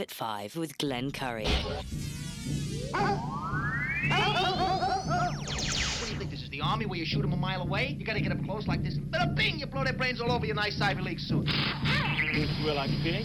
[0.00, 1.44] at 5 with Glenn Curry.
[1.44, 1.84] What
[6.00, 7.94] do you think this is, the army where you shoot them a mile away?
[7.96, 8.98] You gotta get up close like this.
[8.98, 11.44] Bada bing, you blow their brains all over your nice Ivy League suit.
[11.44, 13.24] Will I pig?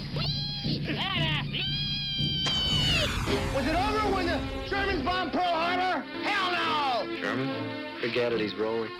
[3.55, 4.39] Was it over when the
[4.69, 6.05] Germans bombed Pearl Harbor?
[6.21, 7.17] Hell no!
[7.19, 7.99] Sherman?
[7.99, 8.91] Forget it, he's rolling.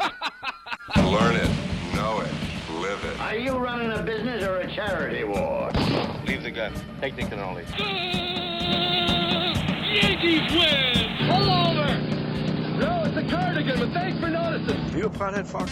[0.98, 1.52] Learn it,
[1.94, 2.32] know it,
[2.80, 3.20] live it.
[3.20, 5.72] Are you running a business or a charity war?
[6.26, 6.74] Leave the gun.
[7.02, 7.66] Take the cannoli.
[9.90, 11.30] Yankees win!
[11.30, 11.88] Pull over!
[12.80, 14.98] No, it's a cardigan, but thanks for noticing.
[14.98, 15.70] You a pothead, Focker?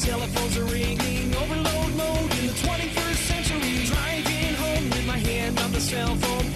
[0.00, 3.84] Telephones are ringing, overload mode in the 21st century.
[3.84, 6.49] Driving home with my hand on the cell phone,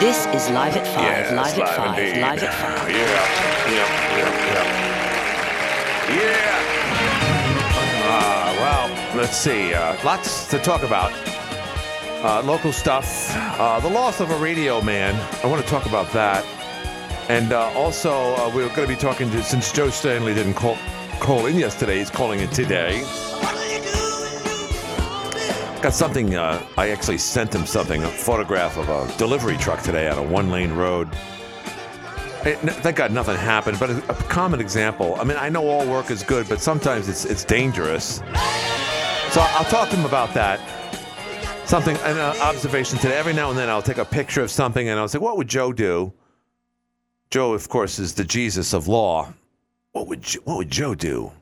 [0.00, 2.20] This is Live at 5, Yes, Live at 5, indeed.
[2.20, 2.90] Live at 5.
[2.90, 2.96] Yeah,
[3.70, 4.86] yeah, yeah, yeah.
[6.22, 6.62] Yeah.
[8.04, 9.72] Uh, well, let's see.
[9.74, 11.12] Uh, lots to talk about.
[12.22, 13.30] Uh, local stuff.
[13.34, 15.14] Uh, the loss of a radio man.
[15.42, 16.44] I want to talk about that.
[17.28, 20.76] And uh, also, uh, we're going to be talking to, since Joe Stanley didn't call,
[21.20, 23.02] call in yesterday, he's calling in today.
[25.82, 30.08] Got something, uh, I actually sent him something, a photograph of a delivery truck today
[30.08, 31.14] on a one lane road.
[32.42, 35.16] Thank God nothing happened, but a, a common example.
[35.16, 38.16] I mean, I know all work is good, but sometimes it's, it's dangerous.
[39.30, 40.60] So I'll talk to him about that.
[41.66, 43.16] Something, an uh, observation today.
[43.16, 45.48] Every now and then I'll take a picture of something and I'll say, what would
[45.48, 46.12] Joe do?
[47.30, 49.32] Joe, of course, is the Jesus of law.
[49.92, 51.32] What would what would Joe do?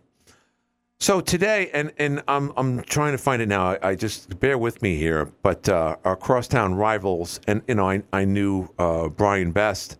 [1.00, 3.72] So today, and and I'm I'm trying to find it now.
[3.72, 7.90] I, I just bear with me here, but uh, our crosstown rivals, and you know,
[7.90, 9.98] I I knew uh, Brian Best,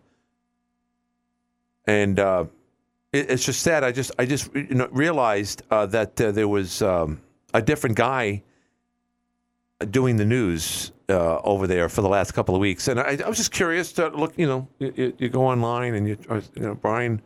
[1.87, 2.47] and uh,
[3.13, 3.85] it, it's just sad.
[3.85, 7.21] I just I just you know, realized uh, that uh, there was um,
[7.53, 8.43] a different guy
[9.91, 13.29] doing the news uh, over there for the last couple of weeks, and I, I
[13.29, 14.33] was just curious to look.
[14.39, 16.17] You know, you, you- go online, and you
[16.55, 17.21] you know Brian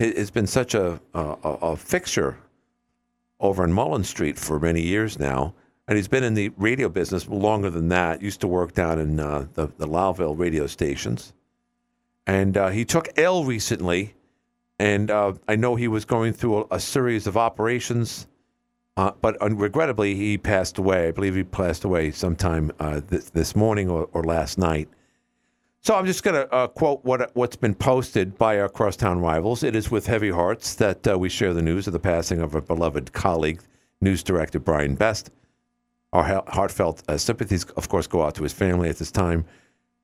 [0.00, 2.38] ha- has been such a, a a fixture
[3.40, 5.54] over in Mullen Street for many years now.
[5.86, 8.20] And he's been in the radio business longer than that.
[8.20, 11.32] Used to work down in uh, the, the Lowville radio stations.
[12.26, 14.14] And uh, he took ill recently.
[14.78, 18.26] And uh, I know he was going through a, a series of operations.
[18.98, 21.08] Uh, but regrettably, he passed away.
[21.08, 24.88] I believe he passed away sometime uh, this, this morning or, or last night.
[25.80, 29.62] So I'm just going to uh, quote what what's been posted by our crosstown rivals.
[29.62, 32.54] It is with heavy hearts that uh, we share the news of the passing of
[32.54, 33.60] our beloved colleague,
[34.00, 35.30] news director Brian Best.
[36.12, 39.44] Our he- heartfelt uh, sympathies, of course, go out to his family at this time.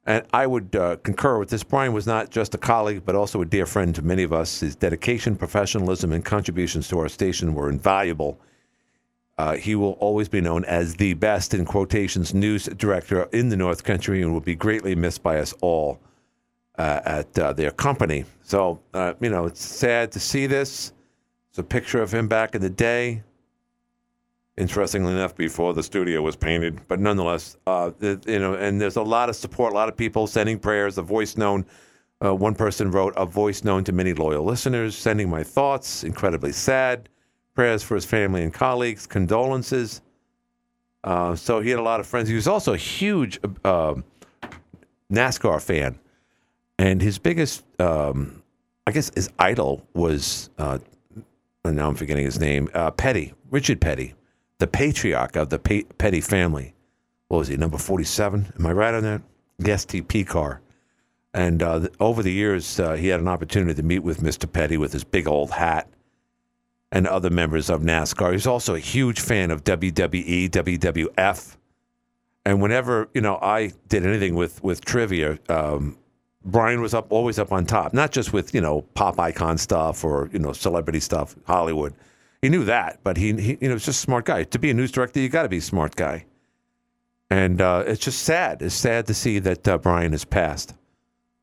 [0.07, 1.65] And I would uh, concur with this.
[1.65, 4.61] Brian was not just a colleague, but also a dear friend to many of us.
[4.61, 8.39] His dedication, professionalism, and contributions to our station were invaluable.
[9.37, 13.57] Uh, he will always be known as the best, in quotations, news director in the
[13.57, 15.99] North Country and will be greatly missed by us all
[16.79, 18.25] uh, at uh, their company.
[18.43, 20.93] So, uh, you know, it's sad to see this.
[21.51, 23.23] It's a picture of him back in the day.
[24.57, 29.03] Interestingly enough, before the studio was painted, but nonetheless, uh, you know, and there's a
[29.03, 30.97] lot of support, a lot of people sending prayers.
[30.97, 31.67] A voice known,
[32.25, 36.05] uh, one person wrote, "A voice known to many loyal listeners, sending my thoughts.
[36.05, 37.09] Incredibly sad.
[37.55, 39.07] Prayers for his family and colleagues.
[39.07, 40.01] Condolences."
[41.03, 42.29] Uh, so he had a lot of friends.
[42.29, 43.95] He was also a huge uh,
[45.13, 45.99] NASCAR fan,
[46.79, 48.43] and his biggest, um,
[48.87, 50.51] I guess, his idol was.
[50.59, 50.79] Uh,
[51.65, 52.69] and now I'm forgetting his name.
[52.75, 54.15] Uh, Petty, Richard Petty,
[54.59, 56.75] the patriarch of the Pe- Petty family.
[57.29, 57.57] What was he?
[57.57, 58.53] Number 47?
[58.59, 59.23] Am I right on that?
[59.59, 60.61] The STP car.
[61.33, 64.51] And uh, over the years, uh, he had an opportunity to meet with Mr.
[64.51, 65.89] Petty with his big old hat
[66.95, 68.33] and other members of NASCAR.
[68.33, 71.57] He's also a huge fan of WWE, WWF.
[72.47, 75.99] And whenever you know I did anything with with trivia, um,
[76.45, 77.93] Brian was up always up on top.
[77.93, 81.95] Not just with you know pop icon stuff or you know celebrity stuff, Hollywood.
[82.43, 84.45] He knew that, but he, he you know was just a smart guy.
[84.45, 86.27] To be a news director, you got to be a smart guy.
[87.31, 88.63] And uh, it's just sad.
[88.63, 90.75] It's sad to see that uh, Brian has passed.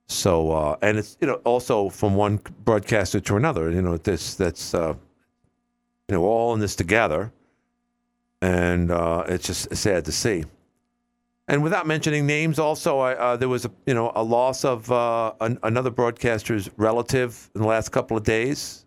[0.07, 3.71] So uh, and it's you know also from one broadcaster to another.
[3.71, 4.94] You know this that's uh,
[6.11, 7.31] you know we're all in this together,
[8.41, 10.43] and uh, it's just sad to see.
[11.47, 14.91] And without mentioning names, also I, uh, there was a you know a loss of
[14.91, 18.85] uh, an, another broadcaster's relative in the last couple of days.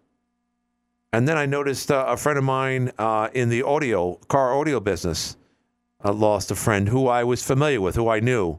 [1.14, 4.80] And then I noticed uh, a friend of mine uh, in the audio car audio
[4.80, 5.36] business
[6.02, 8.58] I lost a friend who I was familiar with, who I knew.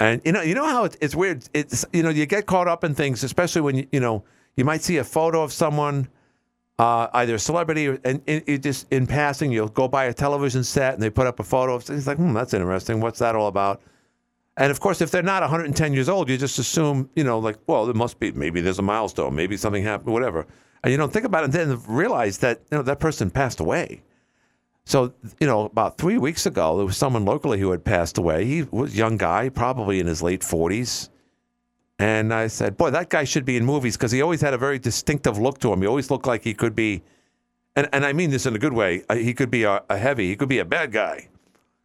[0.00, 1.46] And you know, you know how it, it's weird.
[1.52, 4.24] It's you know, you get caught up in things, especially when you, you know
[4.56, 6.08] you might see a photo of someone,
[6.78, 10.64] uh, either a celebrity, or, and it, just in passing, you'll go by a television
[10.64, 11.74] set and they put up a photo.
[11.74, 13.00] of It's like, hmm, that's interesting.
[13.00, 13.82] What's that all about?
[14.56, 17.56] And of course, if they're not 110 years old, you just assume, you know, like,
[17.66, 20.46] well, there must be, maybe there's a milestone, maybe something happened, whatever.
[20.82, 23.60] And you don't think about it and then realize that, you know, that person passed
[23.60, 24.02] away.
[24.84, 28.44] So, you know, about three weeks ago, there was someone locally who had passed away.
[28.44, 31.08] He was a young guy, probably in his late 40s.
[32.02, 34.58] And I said, boy, that guy should be in movies because he always had a
[34.58, 35.82] very distinctive look to him.
[35.82, 37.00] He always looked like he could be,
[37.76, 39.96] and, and I mean this in a good way, uh, he could be a, a
[39.96, 41.28] heavy, he could be a bad guy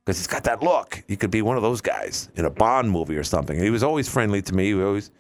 [0.04, 1.04] because he's got that look.
[1.08, 3.58] He could be one of those guys in a Bond movie or something.
[3.58, 4.74] And He was always friendly to me.
[4.74, 5.12] He always,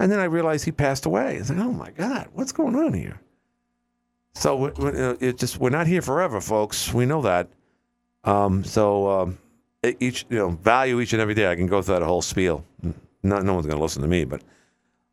[0.00, 1.36] and then I realized he passed away.
[1.36, 3.20] It's like, oh my God, what's going on here?
[4.34, 6.92] So uh, it just we're not here forever, folks.
[6.92, 7.46] We know that.
[8.24, 9.38] Um, so um,
[10.00, 11.48] each you know value each and every day.
[11.48, 12.64] I can go through that whole spiel.
[13.22, 14.42] Not no one's going to listen to me, but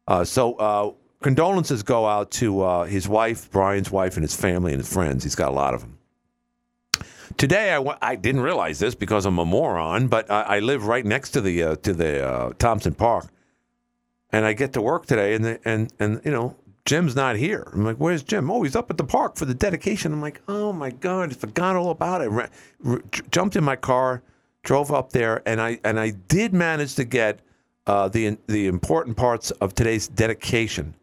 [0.08, 0.92] uh, so uh,
[1.22, 5.24] condolences go out to uh, his wife, Brian's wife, and his family and his friends.
[5.24, 5.98] He's got a lot of them.
[7.38, 11.06] Today, I, I didn't realize this because I'm a moron, but I, I live right
[11.06, 13.28] next to the uh, to the uh, Thompson Park,
[14.32, 16.56] and I get to work today, and the, and and you know
[16.86, 17.70] Jim's not here.
[17.72, 18.50] I'm like, where's Jim?
[18.50, 20.12] Oh, he's up at the park for the dedication.
[20.12, 23.30] I'm like, oh my god, I forgot all about it.
[23.30, 24.24] Jumped in my car,
[24.64, 27.42] drove up there, and I and I did manage to get
[27.90, 30.94] uh, the the important parts of today's dedication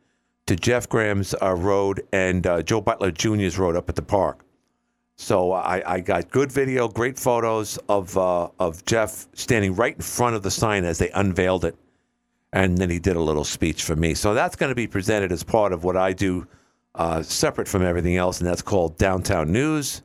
[0.47, 4.45] to Jeff Graham's uh, road and uh, Joe Butler Jr.'s road up at the park.
[5.17, 10.01] So I, I got good video, great photos of uh, of Jeff standing right in
[10.01, 11.75] front of the sign as they unveiled it,
[12.53, 14.15] and then he did a little speech for me.
[14.15, 16.47] So that's going to be presented as part of what I do,
[16.95, 20.03] uh, separate from everything else, and that's called Downtown News.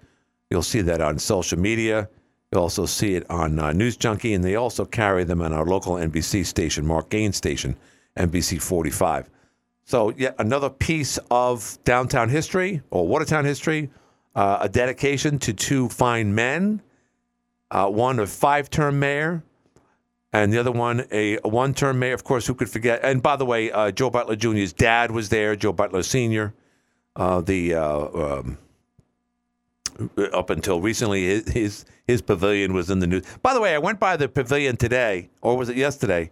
[0.49, 2.09] You'll see that on social media.
[2.51, 5.65] You'll also see it on uh, News Junkie, and they also carry them on our
[5.65, 7.77] local NBC station, Mark Gaines station,
[8.17, 9.29] NBC 45.
[9.85, 13.89] So, yet another piece of downtown history or Watertown history,
[14.35, 16.81] uh, a dedication to two fine men,
[17.71, 19.43] uh, one a five term mayor,
[20.33, 22.13] and the other one a, one term mayor.
[22.13, 22.99] Of course, who could forget?
[23.01, 26.53] And by the way, uh, Joe Butler Jr.'s dad was there, Joe Butler Sr.,
[27.15, 27.75] uh, the.
[27.75, 28.57] Uh, um,
[30.33, 33.23] up until recently, his, his his pavilion was in the news.
[33.41, 36.31] By the way, I went by the pavilion today, or was it yesterday?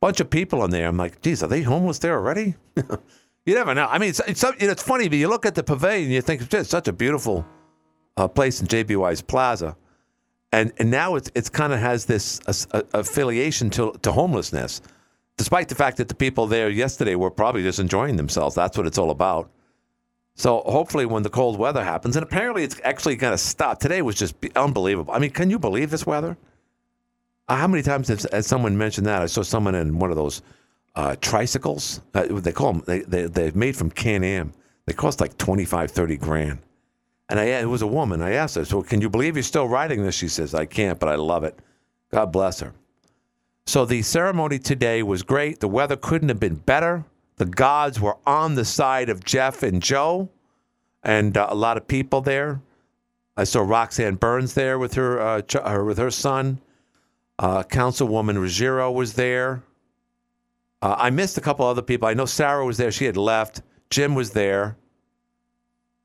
[0.00, 0.88] Bunch of people in there.
[0.88, 2.54] I'm like, geez, are they homeless there already?
[3.46, 3.86] you never know.
[3.86, 6.70] I mean, it's it's, it's funny, but you look at the pavilion, you think it's
[6.70, 7.46] such a beautiful
[8.16, 9.76] uh, place in JB Wise Plaza,
[10.52, 14.80] and and now it's it's kind of has this uh, affiliation to to homelessness,
[15.36, 18.54] despite the fact that the people there yesterday were probably just enjoying themselves.
[18.54, 19.50] That's what it's all about.
[20.34, 23.78] So hopefully, when the cold weather happens, and apparently it's actually going to stop.
[23.78, 25.12] Today was just unbelievable.
[25.12, 26.36] I mean, can you believe this weather?
[27.48, 29.22] Uh, how many times has, has someone mentioned that?
[29.22, 30.40] I saw someone in one of those
[30.94, 32.00] uh, tricycles.
[32.14, 32.82] Uh, they call them.
[32.86, 34.52] They, they they're made from Can Am.
[34.86, 36.58] They cost like 25, 30 grand.
[37.28, 38.22] And I it was a woman.
[38.22, 40.98] I asked her, "So can you believe you're still riding this?" She says, "I can't,
[40.98, 41.58] but I love it."
[42.10, 42.72] God bless her.
[43.66, 45.60] So the ceremony today was great.
[45.60, 47.04] The weather couldn't have been better.
[47.40, 50.28] The gods were on the side of Jeff and Joe,
[51.02, 52.60] and uh, a lot of people there.
[53.34, 56.60] I saw Roxanne Burns there with her, uh, ch- her with her son.
[57.38, 59.62] Uh, Councilwoman Ruggiero was there.
[60.82, 62.06] Uh, I missed a couple other people.
[62.08, 62.92] I know Sarah was there.
[62.92, 63.62] She had left.
[63.88, 64.76] Jim was there.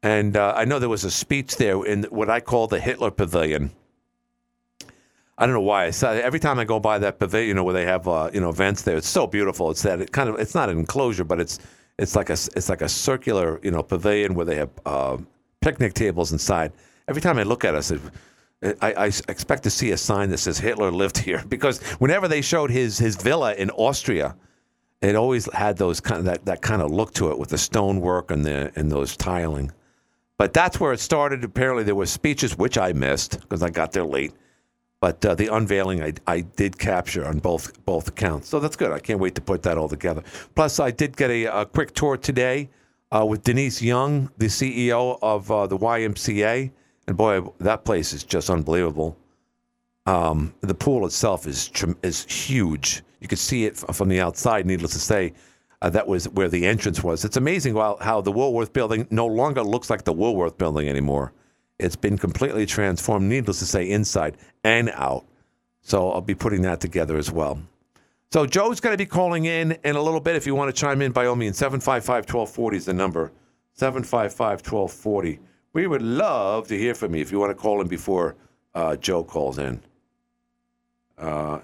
[0.03, 3.11] And uh, I know there was a speech there in what I call the Hitler
[3.11, 3.71] Pavilion.
[5.37, 5.85] I don't know why.
[5.85, 8.29] I saw every time I go by that pavilion, you know, where they have uh,
[8.33, 8.95] you know events there.
[8.95, 9.69] It's so beautiful.
[9.69, 11.59] It's that it kind of it's not an enclosure, but it's
[11.99, 15.17] it's like a it's like a circular you know pavilion where they have uh,
[15.61, 16.71] picnic tables inside.
[17.07, 18.01] Every time I look at us, it,
[18.81, 22.41] I, I expect to see a sign that says Hitler lived here because whenever they
[22.41, 24.37] showed his his villa in Austria,
[25.01, 27.57] it always had those kind of that, that kind of look to it with the
[27.57, 29.71] stonework and the and those tiling.
[30.37, 31.43] But that's where it started.
[31.43, 34.33] Apparently, there were speeches which I missed because I got there late.
[35.01, 38.91] But uh, the unveiling I, I did capture on both both accounts, so that's good.
[38.91, 40.23] I can't wait to put that all together.
[40.55, 42.69] Plus, I did get a, a quick tour today
[43.11, 46.71] uh, with Denise Young, the CEO of uh, the YMCA,
[47.07, 49.17] and boy, that place is just unbelievable.
[50.07, 51.71] Um, the pool itself is
[52.01, 53.03] is huge.
[53.19, 54.65] You could see it from the outside.
[54.65, 55.33] Needless to say,
[55.81, 57.25] uh, that was where the entrance was.
[57.25, 61.31] It's amazing how, how the Woolworth building no longer looks like the Woolworth building anymore.
[61.77, 65.25] It's been completely transformed, needless to say, inside and out.
[65.81, 67.59] So I'll be putting that together as well.
[68.31, 70.35] So Joe's going to be calling in in a little bit.
[70.35, 73.31] If you want to chime in, by all means, 755 1240 is the number.
[73.73, 75.39] 755 1240.
[75.73, 78.35] We would love to hear from you if you want to call in before
[78.73, 79.81] uh, Joe calls in.
[81.17, 81.59] Uh,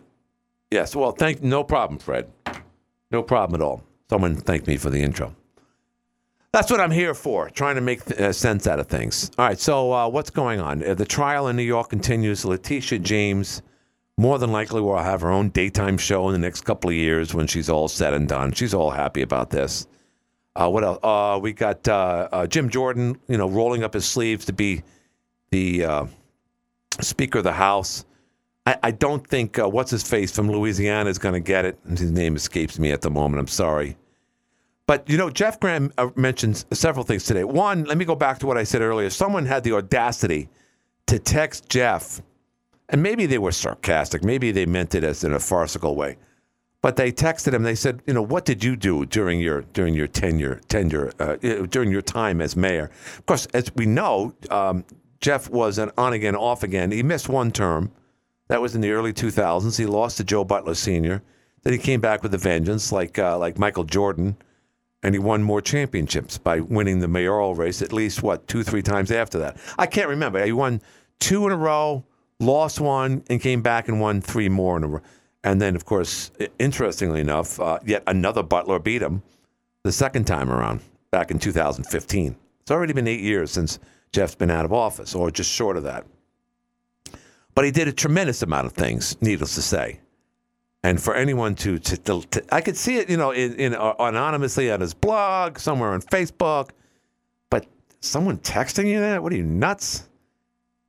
[0.70, 0.96] yes.
[0.96, 1.42] Well, thank.
[1.42, 2.30] No problem, Fred.
[3.12, 3.84] No problem at all.
[4.10, 5.36] Someone thanked me for the intro.
[6.54, 9.32] That's what I'm here for, trying to make uh, sense out of things.
[9.38, 10.84] All right, so uh, what's going on?
[10.84, 12.44] Uh, the trial in New York continues.
[12.44, 13.62] Letitia James,
[14.18, 17.34] more than likely, will have her own daytime show in the next couple of years
[17.34, 18.52] when she's all said and done.
[18.52, 19.88] She's all happy about this.
[20.54, 21.00] Uh, what else?
[21.02, 24.84] Uh, we got Jim Jordan, you know, rolling up his sleeves to be
[25.52, 26.10] the
[27.00, 28.04] Speaker of the House.
[28.66, 31.80] I, I don't think what's his face from Louisiana is going to get it.
[31.88, 33.40] His name escapes me at the moment.
[33.40, 33.96] I'm sorry.
[34.88, 37.44] But you know, Jeff Graham uh, mentions several things today.
[37.44, 39.10] One, let me go back to what I said earlier.
[39.10, 40.50] Someone had the audacity
[41.08, 42.22] to text Jeff,
[42.90, 46.18] and maybe they were sarcastic, maybe they meant it as in a farcical way.
[46.82, 47.62] But they texted him.
[47.62, 51.38] They said, "You know, what did you do during your during your tenure tenure uh,
[51.44, 54.84] uh, during your time as mayor?" Of course, as we know, um,
[55.20, 56.92] Jeff was an on again, off again.
[56.92, 57.92] He missed one term.
[58.48, 59.78] That was in the early 2000s.
[59.78, 61.22] He lost to Joe Butler Sr.
[61.64, 64.36] Then he came back with a vengeance, like uh, like Michael Jordan,
[65.04, 68.82] and he won more championships by winning the mayoral race at least what two, three
[68.82, 69.58] times after that.
[69.78, 70.44] I can't remember.
[70.46, 70.82] He won
[71.20, 72.04] two in a row,
[72.40, 75.02] lost one, and came back and won three more in a row.
[75.44, 79.24] And then, of course, interestingly enough, uh, yet another Butler beat him
[79.84, 82.36] the second time around back in 2015.
[82.62, 83.80] It's already been eight years since
[84.12, 86.06] Jeff's been out of office, or just short of that.
[87.56, 90.01] But he did a tremendous amount of things, needless to say.
[90.84, 93.76] And for anyone to, to, to, to- I could see it, you know, in, in
[93.76, 96.72] uh, anonymously on his blog, somewhere on Facebook.
[97.50, 97.68] But
[98.00, 99.22] someone texting you that?
[99.22, 100.10] What are you nuts?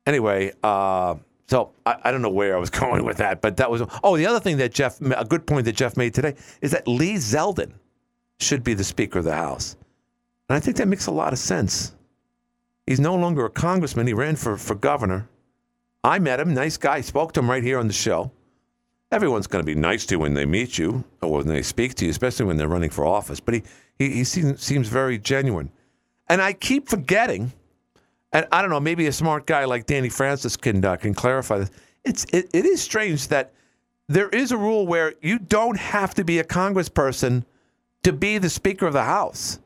[0.05, 1.15] Anyway, uh,
[1.47, 3.83] so I, I don't know where I was going with that, but that was.
[4.03, 6.87] Oh, the other thing that Jeff, a good point that Jeff made today is that
[6.87, 7.73] Lee Zeldin
[8.39, 9.77] should be the Speaker of the House,
[10.49, 11.95] and I think that makes a lot of sense.
[12.87, 15.29] He's no longer a congressman; he ran for for governor.
[16.03, 16.99] I met him, nice guy.
[17.01, 18.31] Spoke to him right here on the show.
[19.13, 21.95] Everyone's going to be nice to you when they meet you or when they speak
[21.95, 23.39] to you, especially when they're running for office.
[23.39, 23.63] But he
[23.97, 25.71] he, he seems seems very genuine,
[26.27, 27.53] and I keep forgetting
[28.33, 31.59] and I don't know, maybe a smart guy like Danny Francis can uh, can clarify
[31.59, 31.71] this.
[32.03, 33.53] It's it, it is strange that
[34.09, 37.45] there is a rule where you don't have to be a congressperson
[38.01, 39.59] to be the Speaker of the House.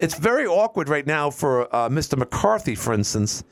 [0.00, 2.16] It's very awkward right now for uh, Mr.
[2.18, 3.44] McCarthy, for instance,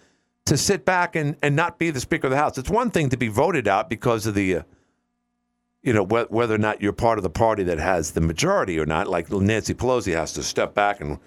[0.47, 2.57] to sit back and, and not be the Speaker of the House.
[2.59, 4.63] It's one thing to be voted out because of the, uh,
[5.89, 8.79] you know, wh- whether or not you're part of the party that has the majority
[8.79, 9.09] or not.
[9.09, 11.19] Like Nancy Pelosi has to step back and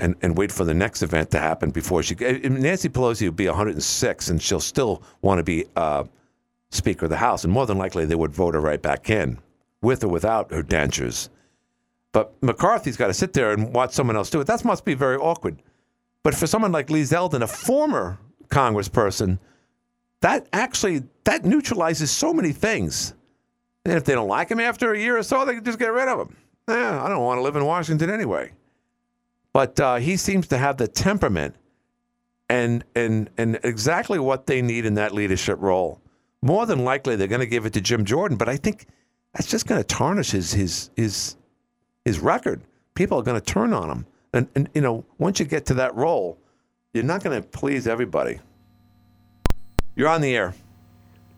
[0.00, 2.16] and, and wait for the next event to happen before she.
[2.24, 6.04] eh, Nancy Pelosi would be 106, and she'll still want to be uh,
[6.70, 9.38] Speaker of the House, and more than likely they would vote her right back in,
[9.82, 11.28] with or without her dentures.
[12.12, 14.46] But McCarthy's got to sit there and watch someone else do it.
[14.48, 15.62] That must be very awkward.
[16.24, 19.38] But for someone like Lee Zeldin, a former Congressperson,
[20.22, 23.14] that actually that neutralizes so many things.
[23.84, 25.92] And if they don't like him after a year or so, they can just get
[25.92, 26.36] rid of him.
[26.68, 28.52] Yeah, I don't want to live in Washington anyway
[29.52, 31.56] but uh, he seems to have the temperament
[32.48, 36.00] and and and exactly what they need in that leadership role.
[36.42, 38.86] More than likely, they're going to give it to Jim Jordan, but I think
[39.34, 41.36] that's just going to tarnish his his his
[42.04, 42.62] his record.
[42.94, 45.74] People are going to turn on him, and and you know once you get to
[45.74, 46.38] that role,
[46.92, 48.40] you're not going to please everybody.
[49.94, 50.54] You're on the air.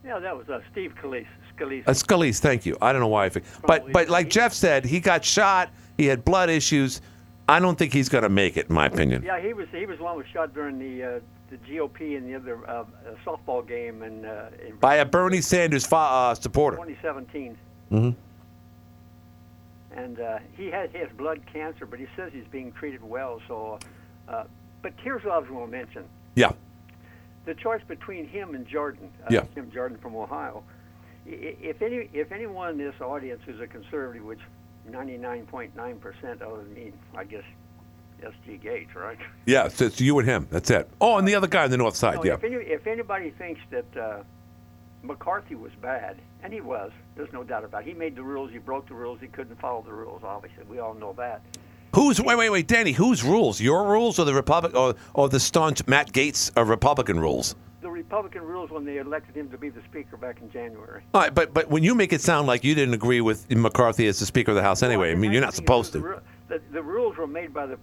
[0.04, 1.26] Yeah, that was uh, Steve Scalise.
[1.56, 1.86] Scalise.
[1.86, 2.76] Uh, Scalise, thank you.
[2.80, 3.28] I don't know why I.
[3.30, 5.70] fi- But but like Jeff said, he got shot.
[5.96, 7.00] He had blood issues.
[7.48, 9.22] I don't think he's going to make it, in my opinion.
[9.24, 12.16] yeah, he was he was the one who was shot during the uh, the GOP
[12.16, 12.84] and the other uh, uh,
[13.26, 16.76] softball game in, uh, in By a Bernie Sanders fa- uh, supporter.
[16.78, 17.58] 2017.
[17.90, 18.10] Mm-hmm.
[19.98, 23.42] And uh, he had he has blood cancer, but he says he's being treated well.
[23.46, 23.78] So,
[24.28, 24.44] uh,
[24.80, 26.04] but here's what I was going to mention:
[26.34, 26.52] Yeah.
[27.44, 29.10] the choice between him and Jordan.
[29.22, 29.44] Uh, Yeah.
[29.54, 30.62] Jim Jordan from Ohio.
[31.24, 34.40] If any if anyone in this audience who's a conservative, which
[34.90, 37.44] 99.9 percent other than me, I guess
[38.22, 38.56] S.G.
[38.58, 39.18] Gates, right?
[39.46, 40.46] Yeah, so it's you and him.
[40.50, 40.88] That's it.
[41.00, 42.16] Oh, and the other guy on the north side.
[42.16, 42.34] No, yeah.
[42.34, 44.22] if, any, if anybody thinks that uh,
[45.02, 47.88] McCarthy was bad, and he was, there's no doubt about it.
[47.88, 50.64] He made the rules, he broke the rules, he couldn't follow the rules, obviously.
[50.64, 51.42] We all know that.
[51.94, 52.92] Who's wait, wait, wait, Danny?
[52.92, 53.60] Whose rules?
[53.60, 57.54] Your rules or the Republic or, or the staunch Matt Gaetz uh, Republican rules?
[57.82, 61.02] The Republican rules when they elected him to be the Speaker back in January.
[61.12, 64.06] All right, but but when you make it sound like you didn't agree with McCarthy
[64.06, 66.22] as the Speaker of the House anyway, I mean you're not supposed The, to.
[66.48, 67.78] the, the rules were made by the,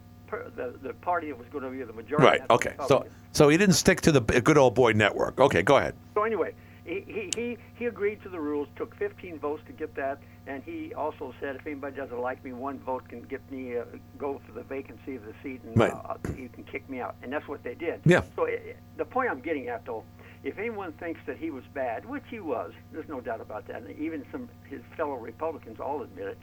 [0.55, 2.25] the the party that was going to be the majority.
[2.25, 2.41] Right.
[2.49, 2.75] Okay.
[2.87, 5.37] So so he didn't stick to the good old boy network.
[5.39, 5.95] Okay, go ahead.
[6.15, 6.53] So anyway,
[6.89, 10.93] he, he, he, agreed to the rules, took 15 votes to get that, and he
[10.93, 13.83] also said if anybody doesn't like me, one vote can get me uh,
[14.17, 15.91] go for the vacancy of the seat, and Right.
[15.91, 17.15] uh, you can kick me out.
[17.21, 18.01] And that's what they did.
[18.05, 18.23] Yeah.
[18.35, 20.03] So it, the point I'm getting at, though,
[20.43, 23.83] if anyone thinks that he was bad, which he was, there's no doubt about that,
[23.83, 26.37] and even some his fellow Republicans all admit it.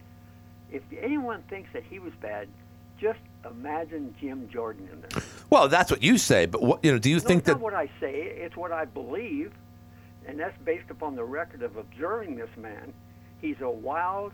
[0.70, 2.48] If anyone thinks that he was bad,
[3.00, 5.22] just imagine Jim Jordan in there.
[5.50, 7.52] Well, that's what you say, but what, you know, do you No, think it's that?
[7.54, 8.14] not what I say.
[8.36, 9.52] It's what I believe,
[10.26, 12.92] and that's based upon the record of observing this man.
[13.40, 14.32] He's a wild,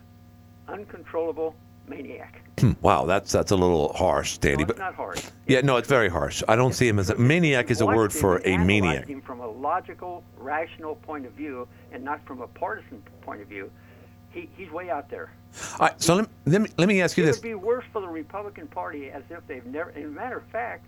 [0.67, 1.55] uncontrollable
[1.87, 2.41] maniac.
[2.81, 4.57] Wow, that's that's a little harsh, Danny.
[4.57, 5.21] no, but it's not harsh.
[5.47, 6.41] yeah, no, it's very harsh.
[6.47, 7.69] I don't see him as a maniac.
[7.71, 9.07] Is a word for a maniac.
[9.07, 13.47] Him from a logical, rational point of view, and not from a partisan point of
[13.47, 13.69] view.
[14.31, 15.31] He, he's way out there.
[15.73, 17.37] All right, so let me, let me let me ask you It this.
[17.37, 19.91] would be worse for the Republican Party as if they've never.
[19.91, 20.85] As a matter of fact,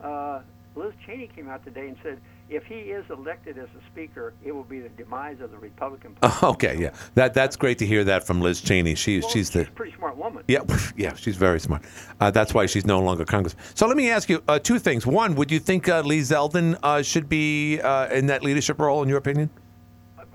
[0.00, 0.40] uh,
[0.76, 4.52] Liz Cheney came out today and said if he is elected as a speaker, it
[4.52, 6.46] will be the demise of the Republican Party.
[6.46, 8.94] Okay, yeah, that that's great to hear that from Liz Cheney.
[8.94, 10.44] She's Well, she's the a pretty smart woman.
[10.48, 10.60] yeah
[10.96, 11.82] yeah she's very smart.
[12.20, 13.56] Uh, that's why she's no longer Congress.
[13.74, 15.06] So let me ask you uh, two things.
[15.06, 19.02] One, would you think uh, Lee Zeldin uh, should be uh, in that leadership role,
[19.02, 19.50] in your opinion?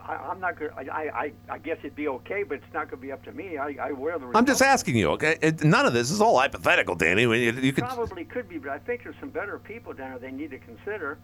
[0.03, 0.71] I, I'm not good.
[0.75, 3.31] I, I, I guess it'd be okay, but it's not going to be up to
[3.31, 3.57] me.
[3.57, 4.29] I, I wear the.
[4.35, 5.09] I'm just asking you.
[5.11, 7.21] Okay, it, none of this is all hypothetical, Danny.
[7.21, 10.19] You, you could Probably could be, but I think there's some better people down there
[10.19, 11.17] they need to consider,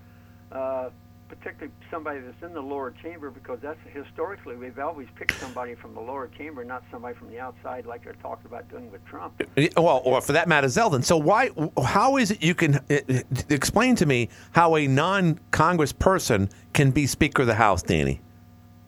[0.52, 0.90] uh,
[1.28, 5.94] particularly somebody that's in the lower chamber, because that's historically we've always picked somebody from
[5.94, 9.42] the lower chamber, not somebody from the outside, like they're talking about doing with Trump.
[9.76, 11.04] well, or for that matter, Zeldin.
[11.04, 11.50] So why?
[11.84, 16.92] How is it you can uh, uh, explain to me how a non-Congress person can
[16.92, 18.22] be Speaker of the House, Danny?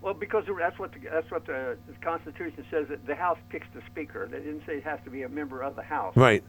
[0.01, 3.67] Well, because that's what the, that's what the, the Constitution says that the House picks
[3.73, 4.27] the Speaker.
[4.31, 6.15] They didn't say it has to be a member of the House.
[6.15, 6.43] Right.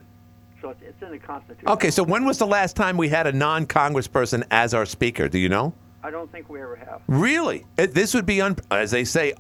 [0.61, 1.69] So it's, it's in the Constitution.
[1.69, 1.91] Okay.
[1.91, 5.29] So when was the last time we had a non Congressperson as our Speaker?
[5.29, 5.73] Do you know?
[6.03, 7.03] I don't think we ever have.
[7.09, 7.67] Really?
[7.77, 9.35] It, this would be, un, as they say,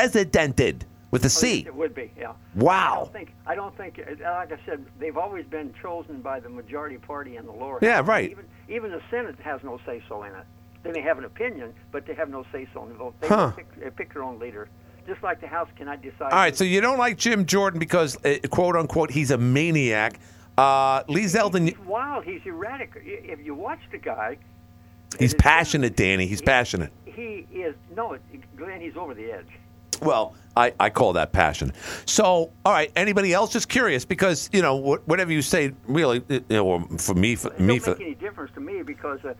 [0.00, 1.64] unprecedented with a Oh, C.
[1.66, 2.30] It would be, yeah.
[2.30, 2.94] I Wow.
[3.04, 3.34] don't think.
[3.46, 3.98] I don't think.
[4.00, 7.78] uh, Like I said, they've always been chosen by the majority party in the lower.
[7.82, 8.06] Yeah, house.
[8.08, 8.30] right.
[8.30, 10.44] Even even the Senate has no say so in it.
[10.82, 13.14] They may have an opinion, but they have no say so in the vote.
[13.20, 13.50] They Huh.
[13.52, 14.68] pick, they pick their own leader,
[15.06, 16.32] just like the House cannot decide.
[16.32, 16.56] All right.
[16.56, 20.18] So you don't like Jim Jordan because, uh, quote unquote, he's a maniac.
[20.58, 22.24] Uh, Lee Zeldin, He's wild.
[22.24, 22.92] He's erratic.
[23.04, 24.38] If you watch the guy,
[25.18, 26.26] he's passionate, Danny.
[26.26, 26.92] He's he- passionate.
[27.04, 28.18] He is no,
[28.56, 28.80] Glenn.
[28.80, 29.48] He's over the edge.
[30.02, 31.72] Well, I, I call that passion.
[32.04, 32.92] So, all right.
[32.96, 33.52] Anybody else?
[33.52, 37.60] Just curious because you know whatever you say, really, you know, for me, for It
[37.60, 39.34] me, don't for make any difference to me because uh,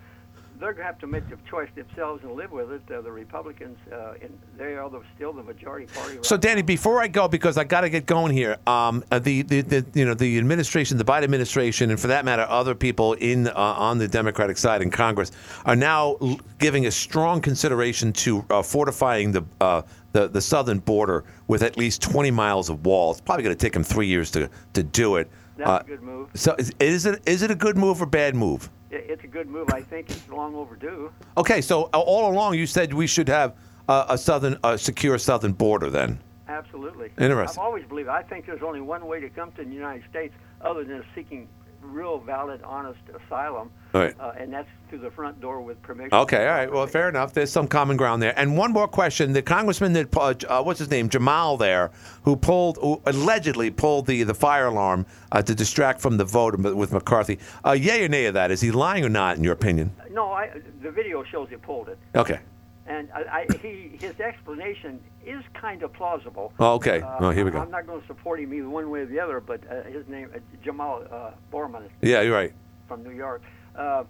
[0.59, 2.83] they're going to have to make the choice themselves and live with it.
[2.90, 6.19] Uh, the Republicans, uh, and they are the, still the majority party.
[6.23, 9.19] So, right Danny, before I go, because I got to get going here, um, uh,
[9.19, 12.75] the, the, the you know the administration, the Biden administration, and for that matter, other
[12.75, 15.33] people in uh, on the Democratic side in Congress
[15.64, 20.79] are now l- giving a strong consideration to uh, fortifying the, uh, the the southern
[20.79, 23.11] border with at least 20 miles of wall.
[23.11, 25.31] It's probably going to take them three years to to do it.
[25.57, 26.29] That's Uh, a good move.
[26.35, 28.69] So, is, is it is it a good move or bad move?
[28.90, 29.71] It's a good move.
[29.73, 31.11] I think it's long overdue.
[31.37, 33.55] Okay, so uh, all along you said we should have
[33.88, 35.90] uh, a southern, a secure southern border.
[35.90, 37.11] Then, Absolutely.
[37.19, 37.61] Interesting.
[37.61, 38.09] I've always believed.
[38.09, 41.49] I think there's only one way to come to the United States other than seeking
[41.83, 44.14] real, valid, honest asylum, Right.
[44.20, 46.14] uh, and that's through the front door with permission.
[46.14, 46.70] okay, all right.
[46.72, 47.32] Well, fair enough.
[47.35, 48.38] There's some common ground there.
[48.38, 51.90] And one more question: the congressman that uh, uh, what's his name, Jamaal, there,
[52.22, 56.56] who pulled, who allegedly pulled the the fire alarm uh, to distract from the vote
[56.59, 57.38] with McCarthy.
[57.64, 58.50] Uh, yay or nay of that?
[58.50, 59.37] Is he lying or not?
[59.37, 59.90] In your opinion?
[60.11, 60.50] No, I,
[60.82, 62.38] the video shows he pulled it, Okay.
[62.87, 66.52] and I, I, he his explanation is kind of plausible.
[66.61, 67.00] Oh, okay.
[67.00, 67.59] Uh, Oh, here we go.
[67.59, 70.06] I'm not going to support him either one way or the other, but uh, his
[70.06, 72.52] name, uh, Jamaal uh, Bowman, Yeah, you're right.
[72.87, 73.42] from New York.
[73.76, 74.04] Uh,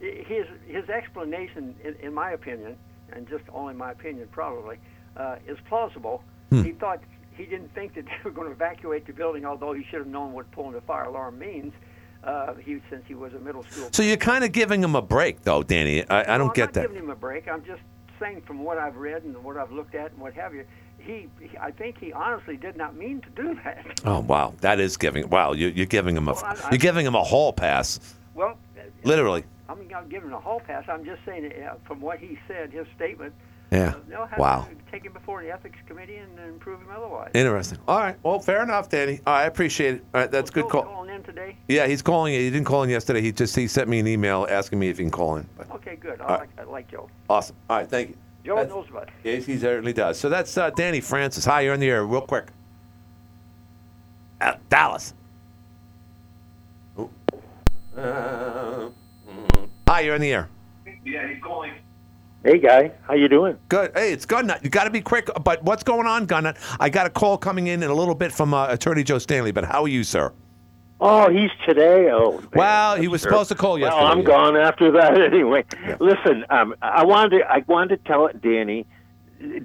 [0.00, 2.76] his his explanation, in, in my opinion,
[3.12, 4.78] and just only my opinion probably,
[5.16, 6.22] uh, is plausible.
[6.50, 6.62] Hmm.
[6.62, 7.00] He thought
[7.36, 10.06] he didn't think that they were going to evacuate the building, although he should have
[10.08, 11.72] known what pulling the fire alarm means.
[12.22, 13.88] Uh, he since he was a middle school.
[13.92, 16.08] So you're kind of giving him a break, though, Danny.
[16.08, 16.80] I, I don't I'm get not that.
[16.88, 17.48] giving him a break.
[17.48, 17.82] I'm just
[18.18, 20.64] saying from what I've read and what I've looked at and what have you.
[20.98, 24.00] He, he I think he honestly did not mean to do that.
[24.06, 25.28] Oh wow, that is giving.
[25.28, 28.00] Wow, you, you're giving him a Well, I- I- you're giving him a hall pass,
[28.34, 28.58] Well,
[29.04, 29.44] literally.
[29.68, 30.84] I'm not giving him a hall pass.
[30.88, 33.32] I'm just saying uh, from what he said, his statement.
[33.72, 33.88] Yeah.
[33.88, 34.68] Uh, they'll have Wow.
[34.68, 37.30] to take him before the ethics committee and then prove him otherwise.
[37.34, 37.78] Interesting.
[37.88, 38.16] All right.
[38.22, 39.20] Well, fair enough, Danny.
[39.26, 40.04] Right, I appreciate it.
[40.14, 40.82] All right, that's So good call.
[40.82, 41.56] calling in today.
[41.68, 42.34] Yeah, he's calling.
[42.34, 43.20] He didn't call in yesterday.
[43.22, 45.48] He just he sent me an email asking me if he can call in.
[45.56, 46.20] But Okay, good.
[46.20, 47.08] I like, I like Joe.
[47.30, 47.56] awesome.
[47.70, 48.16] All right, thank you.
[48.44, 49.14] Joe That's- knows about it.
[49.24, 50.20] Yes, he certainly does.
[50.20, 51.46] So that's uh, Danny Francis.
[51.46, 52.48] Hi, you're on the air, real quick.
[54.40, 55.14] Uh, Dallas.
[57.96, 58.88] Uh.
[59.88, 60.48] Hi, you're on the air.
[61.04, 61.72] Yeah, he's calling.
[62.42, 63.56] Hey, guy, how you doing?
[63.68, 63.92] Good.
[63.94, 64.62] Hey, it's Gunnut.
[64.62, 65.30] You got to be quick.
[65.44, 66.56] But what's going on, Gunnut?
[66.80, 69.52] I got a call coming in in a little bit from uh, Attorney Joe Stanley.
[69.52, 70.32] But how are you, sir?
[71.00, 72.10] Oh, he's today.
[72.10, 74.06] Oh, man, Well, he was supposed to call Well.
[74.06, 74.24] I'm yeah.
[74.24, 75.64] gone after that anyway.
[76.00, 78.86] Listen, um, I wanted to, I wanted to tell it, Danny.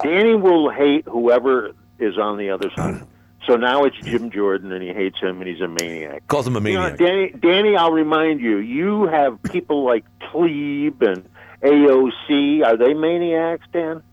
[0.03, 3.05] Danny will hate whoever is on the other side.
[3.47, 6.27] So now it's Jim Jordan, and he hates him, and he's a maniac.
[6.27, 6.99] Calls him a You know, maniac.
[6.99, 11.27] Danny, Danny, I'll remind you, you have people like Tlaib and
[11.63, 12.63] AOC.
[12.65, 14.03] Are they maniacs, Dan?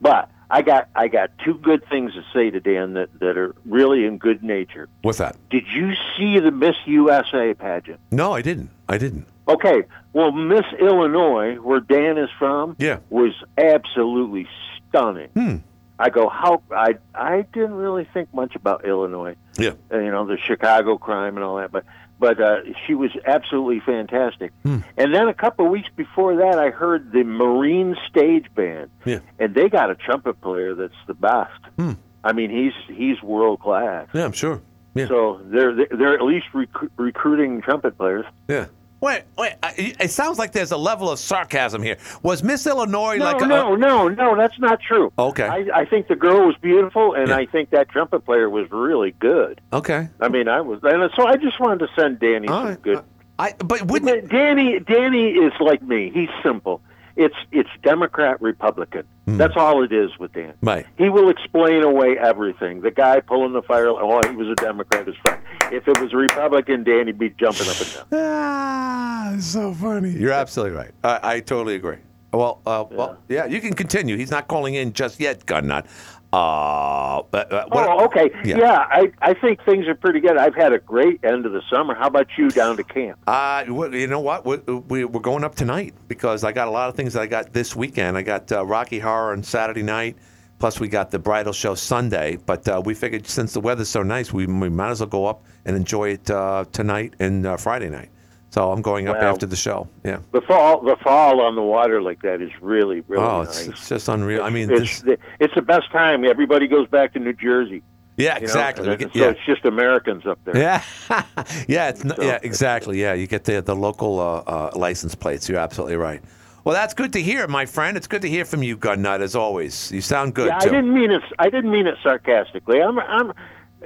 [0.00, 3.54] But I got I got two good things to say to Dan that, that are
[3.66, 4.88] really in good nature.
[5.02, 5.36] What's that?
[5.50, 8.00] Did you see the Miss USA pageant?
[8.10, 8.70] No, I didn't.
[8.88, 9.26] I didn't.
[9.48, 12.98] Okay, well, Miss Illinois, where Dan is from, Yeah.
[13.10, 14.46] was absolutely
[14.88, 15.28] stunning.
[15.34, 15.56] Hmm.
[16.00, 19.72] I go, how I I didn't really think much about Illinois, Yeah.
[19.92, 21.84] uh, you know, the Chicago crime and all that, but
[22.18, 24.52] but uh, she was absolutely fantastic.
[24.62, 24.78] Hmm.
[24.98, 29.20] And then a couple of weeks before that, I heard the Marine Stage Band, Yeah.
[29.38, 31.60] and they got a trumpet player that's the best.
[31.76, 31.92] Hmm.
[32.24, 34.08] I mean, he's he's world class.
[34.14, 34.60] Yeah, I'm sure.
[34.94, 35.06] Yeah.
[35.08, 38.26] So they're they're at least rec- recruiting trumpet players.
[38.48, 38.66] Yeah.
[39.00, 39.54] Wait, wait.
[39.78, 41.96] It sounds like there's a level of sarcasm here.
[42.22, 45.10] Was Miss Illinois No, like a, no, no, no, that's not true.
[45.18, 45.44] Okay.
[45.46, 47.36] I, I think the girl was beautiful, and Yeah.
[47.36, 49.60] I think that trumpet player was really good.
[49.72, 50.08] Okay.
[50.20, 52.82] I mean, I was, and so I just wanted to send Danny All some right.
[52.82, 53.02] good.
[53.38, 56.10] I but wouldn't Danny, Danny is like me.
[56.12, 56.82] He's simple.
[57.20, 59.06] It's it's Democrat Republican.
[59.26, 60.54] That's all it is with Dan.
[60.62, 60.86] Right.
[60.96, 62.80] He will explain away everything.
[62.80, 65.06] The guy pulling the fire, oh, he was a Democrat.
[65.06, 65.38] Is fine.
[65.70, 68.06] If it was a Republican, he'd be jumping up and down.
[68.12, 70.10] Ah, so funny.
[70.12, 70.92] You're absolutely right.
[71.04, 71.98] I, I totally agree.
[72.32, 74.16] Well, uh, well, yeah, you can continue.
[74.16, 75.86] He's not calling in just yet, Gunnut.
[76.32, 78.30] Uh, but, uh, what- Oh, okay.
[78.44, 78.58] Yeah.
[78.58, 78.86] Yeah.
[78.90, 80.36] I, I think things are pretty good.
[80.36, 81.94] I've had a great end of the summer.
[81.94, 83.18] How about you down to camp?
[83.26, 84.44] Uh, well, you know what?
[84.46, 84.56] We,
[84.88, 87.52] we, we're going up tonight because I got a lot of things that I got
[87.52, 88.16] this weekend.
[88.16, 90.16] I got uh, Rocky Horror on Saturday night,
[90.60, 92.38] plus we got the bridal show Sunday.
[92.46, 95.26] But uh, we figured since the weather's so nice, we, we might as well go
[95.26, 98.10] up and enjoy it uh, tonight and uh, Friday night.
[98.50, 99.88] So I'm going up after the show.
[100.04, 100.18] Yeah.
[100.32, 103.60] The fall, the fall on the water like that is really, really oh, nice.
[103.60, 104.42] it's, it's just unreal.
[104.42, 106.24] I mean, it's this, the, it's the best time.
[106.24, 107.80] Everybody goes back to New Jersey.
[108.16, 108.44] yeah, you know?
[108.44, 108.96] exactly.
[108.96, 109.30] Get- so yeah.
[109.30, 110.56] it's just Americans up there.
[110.56, 110.82] Yeah,
[111.68, 113.00] yeah, it's not, So yeah, exactly.
[113.00, 115.48] Yeah, you get the the local uh, uh, license plates.
[115.48, 116.20] You're absolutely right.
[116.64, 117.96] Well, that's good to hear, my friend.
[117.96, 119.92] It's good to hear from you, Gunnut, as always.
[119.92, 121.22] You sound good Yeah, I didn't mean it.
[121.38, 122.82] I didn't mean it sarcastically.
[122.82, 123.32] I'm, I'm,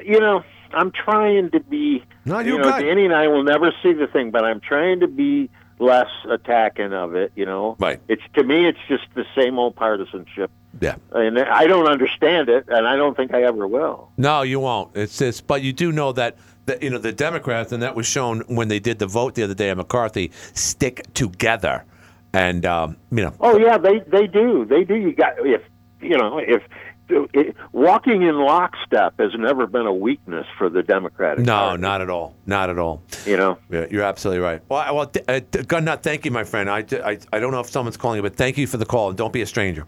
[0.04, 0.42] you know,
[0.74, 2.04] I'm trying to be.
[2.24, 2.82] No, you you're know, good.
[2.84, 6.92] Danny and I will never see the thing, but I'm trying to be less attacking
[6.92, 7.32] of it.
[7.36, 8.00] You know, Right.
[8.08, 10.96] It's to me, it's just the same old partisanship, Yeah.
[11.12, 14.10] and I don't understand it, and I don't think I ever will.
[14.16, 14.96] No, you won't.
[14.96, 16.36] It's just, but you do know that.
[16.66, 19.42] that you know the Democrats, and that was shown when they did the vote the
[19.42, 21.84] other day on McCarthy, stick together,
[22.32, 24.64] and um, you know, Oh yeah, they they do.
[24.64, 24.94] They do.
[24.94, 25.62] You got if
[26.00, 26.62] you know if.
[27.08, 32.00] It, walking in lockstep has never been a weakness for the Democratic no, Party, not
[32.00, 33.02] at all, not at all.
[33.26, 34.62] You know, Yeah, you're absolutely right.
[34.68, 36.70] Well, I- well, th- uh, Gunnut, thank you, my friend.
[36.70, 39.08] I, I, I don't know if someone's calling you, but thank you for the call,
[39.10, 39.86] and don't be a stranger.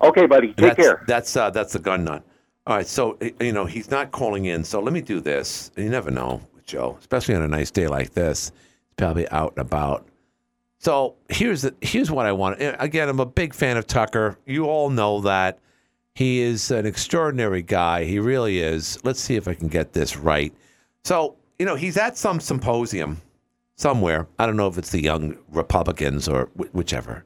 [0.00, 1.04] okay, buddy, take that's, care.
[1.08, 2.22] That's uh, that's the gun nut.
[2.66, 4.62] All right, so you know he's not calling in.
[4.62, 5.70] So let me do this.
[5.76, 8.52] You never know with Joe, especially on a nice day like this.
[8.86, 10.06] He's probably out and about.
[10.78, 12.58] So here's the here's what I want.
[12.60, 14.38] Again, I'm a big fan of Tucker.
[14.46, 15.58] You all know that
[16.18, 18.02] he is an extraordinary guy.
[18.02, 18.98] He really is.
[19.04, 20.52] Let's see if I can get this right.
[21.04, 23.22] So you know he's at some symposium
[23.76, 24.26] somewhere.
[24.36, 27.24] I don't know if it's the Young Republicans or wh- whichever.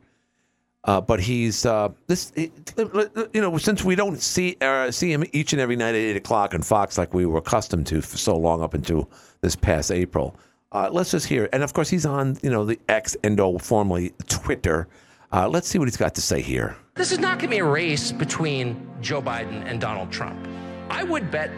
[0.85, 5.55] Uh, but he's uh, this, you know, since we don't see uh, see him each
[5.55, 8.37] and every night at eight o'clock on Fox like we were accustomed to for so
[8.37, 9.09] long up until
[9.41, 10.37] this past April.
[10.71, 13.57] Uh, let's just hear, and of course he's on, you know, the X and O,
[13.57, 14.87] formerly Twitter.
[15.33, 16.77] Uh, let's see what he's got to say here.
[16.95, 20.47] This is not going to be a race between Joe Biden and Donald Trump.
[20.91, 21.51] I would bet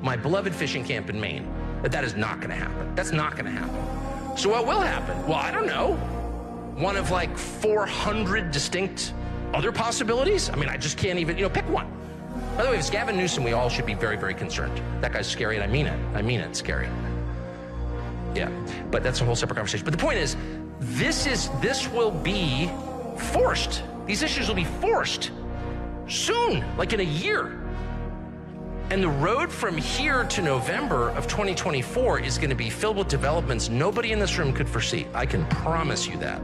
[0.00, 1.52] my beloved fishing camp in Maine
[1.82, 2.94] that that is not going to happen.
[2.94, 4.36] That's not going to happen.
[4.36, 5.20] So what will happen?
[5.26, 5.94] Well, I don't know.
[6.76, 9.12] One of like 400 distinct
[9.54, 10.48] other possibilities?
[10.50, 11.90] I mean, I just can't even, you know, pick one.
[12.56, 14.80] By the way, if it's Gavin Newsom, we all should be very, very concerned.
[15.00, 15.98] That guy's scary, and I mean it.
[16.14, 16.88] I mean it, scary.
[18.36, 18.48] Yeah,
[18.92, 19.84] but that's a whole separate conversation.
[19.84, 20.36] But the point is,
[20.78, 22.70] this is this will be
[23.16, 23.82] forced.
[24.10, 25.30] These issues will be forced
[26.08, 27.62] soon, like in a year.
[28.90, 33.06] And the road from here to November of 2024 is going to be filled with
[33.06, 35.06] developments nobody in this room could foresee.
[35.14, 36.42] I can promise you that.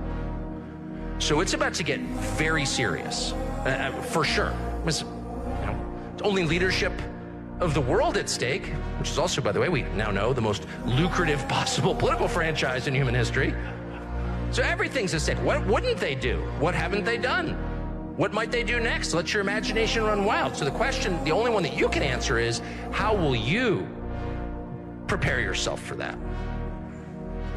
[1.18, 1.98] So it's about to get
[2.38, 4.54] very serious, uh, uh, for sure.
[4.84, 6.92] It's, you know, it's only leadership
[7.58, 8.66] of the world at stake,
[9.00, 12.86] which is also, by the way, we now know the most lucrative possible political franchise
[12.86, 13.52] in human history.
[14.56, 15.36] So everything's at stake.
[15.44, 16.38] What wouldn't they do?
[16.60, 17.50] What haven't they done?
[18.16, 19.12] What might they do next?
[19.12, 20.56] Let your imagination run wild.
[20.56, 23.86] So the question, the only one that you can answer is how will you
[25.08, 26.16] prepare yourself for that.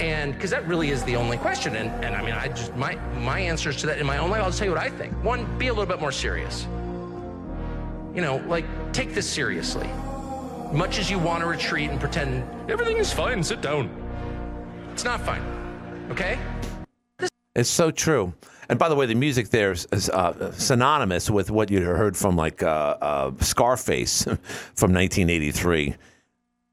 [0.02, 1.78] And because that really is the only question.
[1.78, 4.44] And, and I mean, I just, my, my answers to that in my own life,
[4.44, 5.14] I'll tell you what I think.
[5.24, 6.68] One, be a little bit more serious.
[8.14, 9.88] You know, like, take this seriously.
[10.74, 13.90] Much as you want to retreat and pretend everything is fine, sit down.
[14.92, 15.42] It's not fine.
[16.12, 16.38] Okay?
[17.60, 18.34] It's so true.
[18.70, 22.16] And by the way, the music there is, is uh, synonymous with what you heard
[22.16, 24.24] from like uh, uh, Scarface
[24.76, 25.96] from 1983.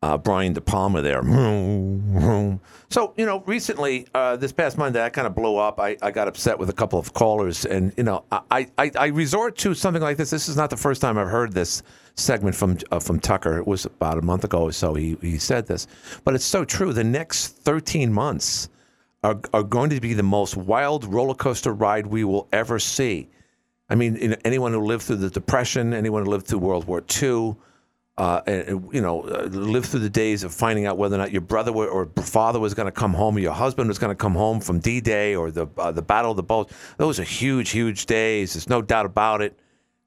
[0.02, 1.22] Uh, Brian De Palma there.
[2.88, 5.80] So, you know, recently, uh, this past Monday, I kind of blew up.
[5.80, 7.64] I, I got upset with a couple of callers.
[7.66, 10.30] And, you know, I, I, I resort to something like this.
[10.30, 11.82] This is not the first time I've heard this
[12.14, 13.58] segment from uh, from Tucker.
[13.58, 15.88] It was about a month ago or so he, he said this.
[16.22, 16.92] But it's so true.
[16.92, 18.68] The next 13 months
[19.26, 23.28] are, are going to be the most wild roller coaster ride we will ever see.
[23.88, 26.86] I mean, you know, anyone who lived through the Depression, anyone who lived through World
[26.86, 27.56] War II,
[28.18, 31.32] uh, and, you know, uh, lived through the days of finding out whether or not
[31.32, 34.16] your brother or father was going to come home, or your husband was going to
[34.16, 36.70] come home from D-Day or the uh, the Battle of the Bulge.
[36.96, 38.54] Those are huge, huge days.
[38.54, 39.58] There's no doubt about it.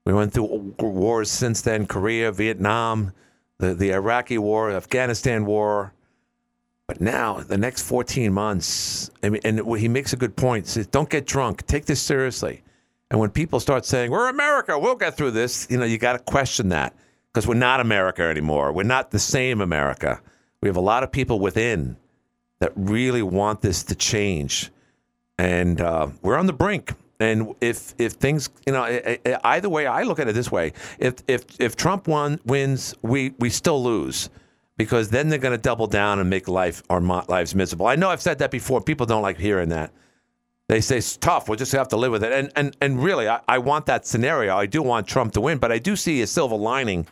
[0.05, 3.11] We went through wars since then: Korea, Vietnam,
[3.59, 5.93] the the Iraqi War, Afghanistan War.
[6.89, 10.65] But now, the next 14 months, I mean, and he makes a good point.
[10.65, 11.67] Says, don't get drunk.
[11.67, 12.63] Take this seriously.
[13.11, 16.13] And when people start saying, we're America, we'll get through this, you know, you got
[16.13, 16.95] to question that
[17.31, 18.71] because we're not America anymore.
[18.71, 20.19] We're not the same America.
[20.63, 21.95] We have a lot of people within
[22.57, 24.71] that really want this to change.
[25.37, 26.93] And uh, we're on the brink.
[27.19, 28.83] And if if things, you know,
[29.43, 33.35] either way, I look at it this way: if if if Trump won, wins, we
[33.37, 34.31] we still lose
[34.79, 37.85] because then they're going to double down and make life our lives miserable.
[37.85, 38.79] I know I've said that before.
[38.79, 39.91] People don't like hearing that.
[40.69, 41.49] They say it's tough.
[41.49, 42.31] We'll just have to live with it.
[42.31, 44.55] And and and really, I, I want that scenario.
[44.55, 47.07] I do want Trump to win, but I do see a silver lining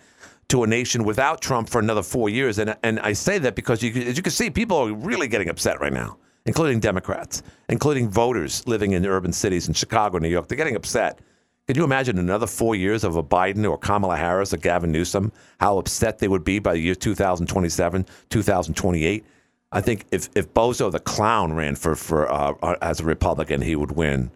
[0.48, 2.58] to a nation without Trump for another four years.
[2.58, 5.50] And and I say that because you as you can see, people are really getting
[5.50, 10.48] upset right now, including Democrats, including voters living in urban cities in Chicago, New York.
[10.48, 11.20] They're getting upset.
[11.68, 15.34] Could you imagine another four years of a Biden or Kamala Harris or Gavin Newsom?
[15.60, 19.26] How upset they would be by the year 2027, 2028?
[19.74, 23.62] I think if, if Bozo the clown ran for for uh, uh, as a Republican,
[23.62, 24.32] he would win.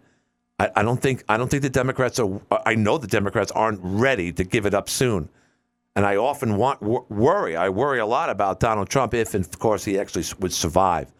[0.58, 2.38] I, I don't think I don't think the Democrats are.
[2.66, 5.30] I know the Democrats aren't ready to give it up soon,
[5.96, 7.56] and I often want worry.
[7.56, 11.10] I worry a lot about Donald Trump if, of course, he actually would survive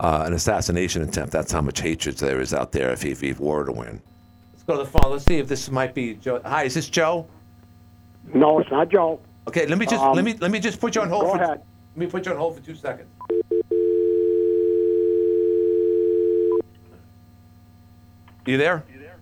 [0.00, 1.32] uh, an assassination attempt.
[1.32, 4.02] That's how much hatred there is out there if he, if he were to win.
[4.66, 5.12] Let's go to the phone.
[5.12, 6.40] Let's see if this might be Joe.
[6.44, 7.26] Hi, is this Joe?
[8.34, 9.20] No, it's not Joe.
[9.46, 11.22] Okay, let me just Um, let me let me just put you on hold.
[11.22, 11.60] go for, ahead.
[11.94, 13.08] Let me put you on hold for two seconds.
[18.44, 18.82] You there?
[18.92, 19.16] You there?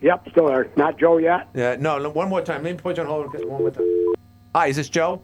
[0.00, 0.70] Yep, still there.
[0.76, 1.48] Not Joe yet.
[1.54, 1.76] Yeah.
[1.78, 1.98] No.
[1.98, 2.62] no, One more time.
[2.62, 4.14] Let me put you on hold one more time.
[4.54, 5.20] Hi, is this Joe?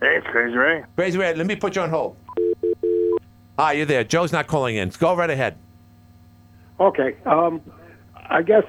[0.00, 0.82] Hey, it's Crazy Ray.
[0.96, 1.34] Crazy Ray.
[1.34, 2.16] Let me put you on hold.
[3.60, 4.02] Hi, you there?
[4.02, 4.88] Joe's not calling in.
[4.88, 5.56] Go right ahead.
[6.80, 7.16] Okay.
[7.24, 7.60] Um,
[8.28, 8.64] I guess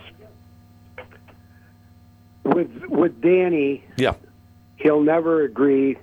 [2.43, 4.13] with with Danny, Yeah.
[4.77, 5.97] he'll never agree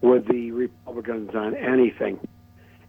[0.00, 2.18] with the Republicans on anything.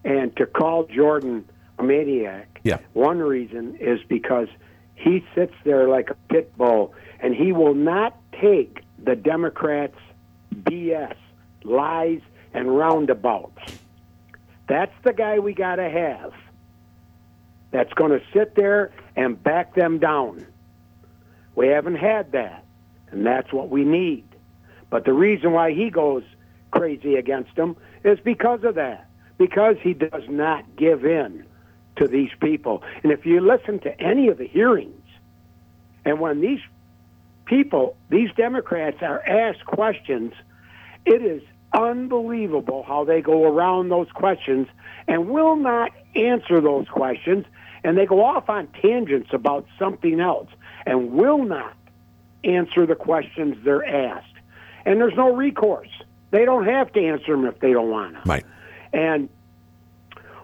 [0.03, 1.45] And to call Jordan
[1.79, 2.77] a maniac, Yeah.
[2.93, 4.47] one reason is because
[4.95, 9.97] he sits there like a pit bull and he will not take the Democrats'
[10.53, 11.15] BS,
[11.63, 12.21] lies,
[12.53, 13.59] and roundabouts.
[14.67, 16.33] That's the guy we got to have.
[17.71, 20.45] That's going to sit there and back them down.
[21.55, 22.63] We haven't had that,
[23.11, 24.25] and that's what we need.
[24.89, 26.23] But the reason why he goes
[26.71, 31.45] crazy against them is because of that, because he does not give in
[31.97, 32.83] to these people.
[33.03, 35.01] And if you listen to any of the hearings,
[36.05, 36.59] and when these
[37.45, 40.33] people, these Democrats are asked questions,
[41.05, 41.41] it is
[41.73, 44.67] unbelievable how they go around those questions
[45.07, 47.45] and will not answer those questions.
[47.83, 50.49] And they go off on tangents about something else
[50.85, 51.75] and will not
[52.43, 54.27] answer the questions they're asked.
[54.85, 55.89] And there's no recourse.
[56.31, 58.29] They don't have to answer them if they don't want to.
[58.29, 58.45] Right.
[58.91, 59.29] And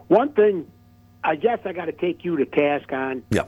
[0.08, 0.70] one thing
[1.24, 3.44] I guess I got to take you to task on Yeah.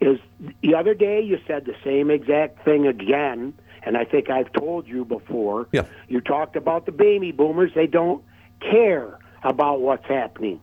[0.00, 0.18] is
[0.62, 4.86] the other day you said the same exact thing again, and I think I've told
[4.86, 5.66] you before.
[5.72, 5.84] Yeah.
[6.08, 7.72] You talked about the baby boomers.
[7.74, 8.22] They don't
[8.60, 10.60] care about what's happening.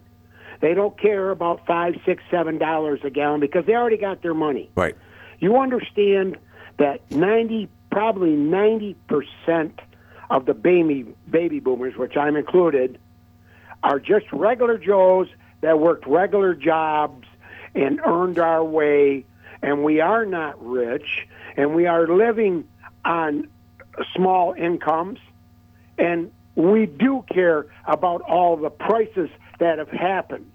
[0.61, 4.33] They don't care about five, six, seven dollars a gallon because they already got their
[4.33, 4.69] money.
[4.75, 4.95] Right.
[5.39, 6.37] You understand
[6.77, 9.79] that ninety, probably ninety percent
[10.29, 12.99] of the baby baby boomers, which I'm included,
[13.83, 15.27] are just regular Joes
[15.61, 17.27] that worked regular jobs
[17.73, 19.25] and earned our way,
[19.61, 22.67] and we are not rich, and we are living
[23.03, 23.49] on
[24.15, 25.19] small incomes,
[25.97, 30.51] and we do care about all the prices that have happened.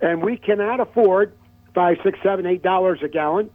[0.00, 1.34] And we cannot afford
[1.74, 3.50] five, six, seven, eight dollars a gallon.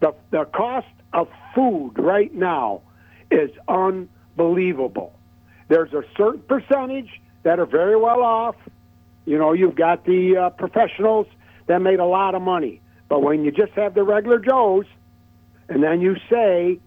[0.00, 2.82] The the cost of food right now
[3.30, 5.12] is unbelievable.
[5.68, 8.56] There's a certain percentage that are very well off.
[9.26, 11.26] You know, you've got the uh, professionals
[11.66, 12.80] that made a lot of money.
[13.08, 14.86] But when you just have the regular Joes,
[15.68, 16.78] and then you say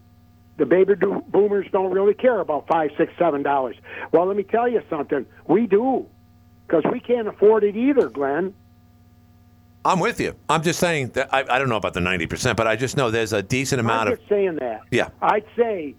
[0.56, 0.94] the baby
[1.28, 3.76] boomers don't really care about five, six, seven dollars.
[4.12, 5.26] Well, let me tell you something.
[5.46, 6.06] We do,
[6.72, 8.54] because we can't afford it either, Glenn.
[9.84, 10.34] I'm with you.
[10.48, 13.10] I'm just saying that I, I don't know about the 90%, but I just know
[13.10, 14.18] there's a decent amount I'm of.
[14.20, 14.82] just saying that.
[14.90, 15.08] Yeah.
[15.20, 15.94] I'd say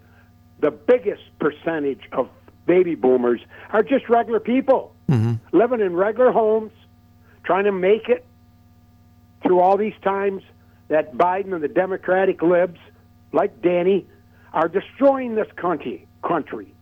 [0.60, 2.28] the biggest percentage of
[2.66, 5.34] baby boomers are just regular people Mm-hmm.
[5.56, 6.72] living in regular homes,
[7.44, 8.26] trying to make it
[9.44, 10.42] through all these times
[10.88, 12.80] that Biden and the Democratic libs,
[13.34, 14.08] like Danny,
[14.54, 16.08] are destroying this country.
[16.24, 16.73] Country.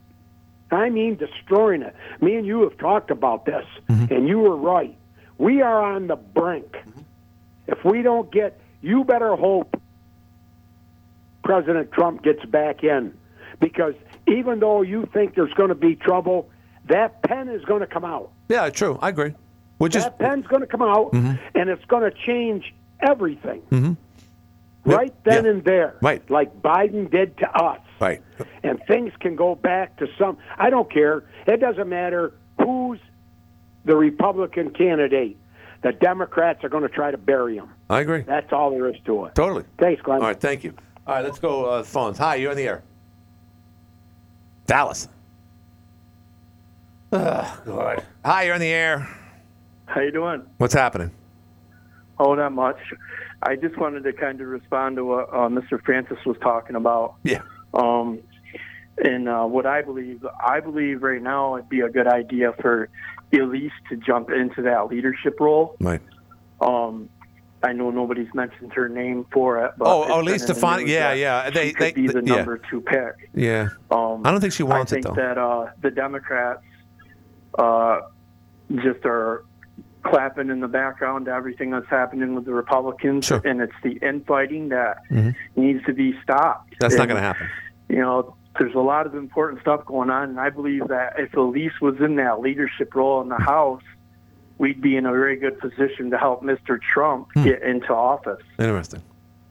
[0.71, 1.95] I mean, destroying it.
[2.21, 4.95] Me and you have talked about this, and you were right.
[5.37, 6.77] We are on the brink.
[7.67, 9.79] If we don't get, you better hope
[11.43, 13.13] President Trump gets back in,
[13.59, 13.95] because
[14.27, 16.49] even though you think there's going to be trouble,
[16.85, 18.31] that pen is going to come out.
[18.47, 18.97] Yeah, true.
[19.01, 19.33] I agree.
[19.89, 20.05] Just.
[20.05, 21.39] that pen's going to come out, Mhm.
[21.55, 23.97] and it's going to change everything Mhm.
[24.85, 25.95] right then and there.
[26.03, 26.21] Right.
[26.29, 27.79] Like Biden did to us.
[28.01, 28.21] Right.
[28.63, 30.37] And things can go back to some.
[30.57, 31.23] I don't care.
[31.45, 32.99] It doesn't matter who's
[33.85, 35.37] the Republican candidate.
[35.83, 37.69] The Democrats are going to try to bury him.
[37.89, 38.21] I agree.
[38.21, 39.35] That's all there is to it.
[39.35, 39.65] Totally.
[39.79, 40.19] Thanks, Glenn.
[40.19, 40.73] All right, thank you.
[41.05, 42.17] All right, let's go uh, phones.
[42.17, 42.83] Hi, you're on the air.
[44.65, 45.07] Dallas.
[47.13, 48.03] Oh, God.
[48.25, 49.07] Hi, you're on the air.
[49.85, 50.43] How you doing?
[50.57, 51.11] What's happening?
[52.17, 52.77] Oh, not much.
[53.43, 55.81] I just wanted to kind of respond to what uh, Mr.
[55.83, 57.15] Francis was talking about.
[57.23, 57.41] Yeah.
[57.73, 58.19] Um,
[59.03, 62.89] and uh, what I believe, I believe right now it'd be a good idea for
[63.33, 65.75] Elise to jump into that leadership role.
[65.79, 66.01] Right.
[66.59, 67.09] Um,
[67.63, 69.73] I know nobody's mentioned her name for it.
[69.77, 70.87] But Oh, oh, Elise Stefanik.
[70.87, 71.49] Yeah, yeah.
[71.49, 72.35] They, she they, could be the yeah.
[72.35, 73.29] number two pick.
[73.33, 73.69] Yeah.
[73.91, 75.03] Um, I don't think she wants it.
[75.03, 75.11] though.
[75.11, 76.63] I think that uh, the Democrats
[77.57, 78.01] uh,
[78.75, 79.45] just are
[80.03, 84.69] clapping in the background to everything that's happening with the Republicans, and it's the infighting
[84.69, 85.35] that Mhm.
[85.55, 86.75] needs to be stopped.
[86.79, 87.47] That's not going to happen.
[87.89, 91.33] You know, there's a lot of important stuff going on, and I believe that if
[91.35, 93.83] Elise was in that leadership role in the House,
[94.57, 96.79] we'd be in a very good position to help Mr.
[96.81, 97.43] Trump Hmm.
[97.43, 98.41] get into office.
[98.59, 99.01] Interesting.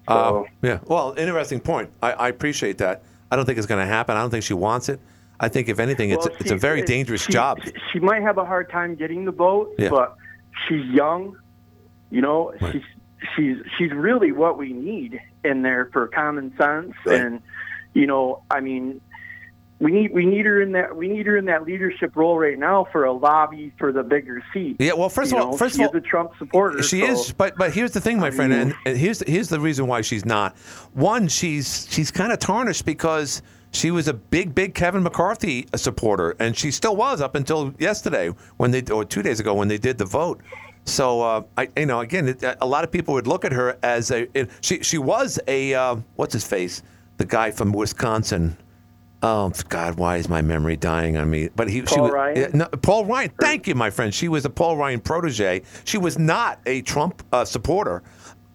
[0.09, 0.79] Uh, yeah.
[0.87, 1.91] Well, interesting point.
[2.03, 3.03] I, I appreciate that.
[3.31, 4.17] I don't think it's going to happen.
[4.17, 4.99] I don't think she wants it.
[5.39, 7.59] I think, if anything, it's Well, it's a very dangerous she- job.
[7.93, 9.89] She might have a hard time getting the vote, Yeah.
[9.91, 10.17] but
[10.69, 11.37] she's young.
[12.11, 12.83] You know, she's
[13.37, 17.41] she's she's really what we need in there for common sense and
[17.95, 19.01] you know, I mean,
[19.81, 22.59] we need we need her in that we need her in that leadership role right
[22.59, 24.77] now for a lobby for the bigger seat.
[24.79, 26.83] Yeah, well, first You of all- know, first of all- a Trump supporter.
[26.83, 29.49] She so- is, but but here's the thing, my friend, mean- and, and here's here's
[29.49, 30.57] the reason why she's not.
[30.93, 36.35] One, she's she's kind of tarnished because she was a big big Kevin McCarthy supporter,
[36.39, 39.79] and she still was up until yesterday when they or two days ago when they
[39.79, 40.41] did the vote.
[40.85, 43.79] So uh, I you know again, it, a lot of people would look at her
[43.83, 46.83] as a it, she she was a uh, what's his face,
[47.19, 48.57] the guy from Wisconsin.
[49.23, 51.51] Oh God, why is my memory dying on me?
[51.55, 52.51] But he, she Paul was, Ryan?
[52.55, 53.31] no, Paul Ryan.
[53.39, 54.15] Thank you, my friend.
[54.15, 55.63] She was a Paul Ryan protege.
[55.85, 58.03] She was not a Trump uh, supporter.